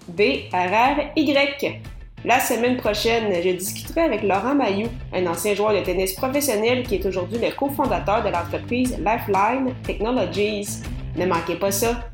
La 2.26 2.40
semaine 2.40 2.78
prochaine, 2.78 3.34
je 3.44 3.50
discuterai 3.50 4.02
avec 4.02 4.24
Laurent 4.24 4.56
Mayou, 4.56 4.88
un 5.14 5.28
ancien 5.28 5.56
joueur 5.56 5.74
de 5.74 5.82
tennis 5.82 6.14
professionnel 6.14 6.84
qui 6.84 6.96
est 6.96 7.06
aujourd'hui 7.06 7.38
le 7.38 7.52
cofondateur 7.54 8.24
de 8.24 8.30
l'entreprise 8.30 8.98
Lifeline 8.98 9.74
Technologies. 9.84 10.84
Ne 11.18 11.26
manquez 11.26 11.56
pas 11.56 11.72
ça. 11.72 12.13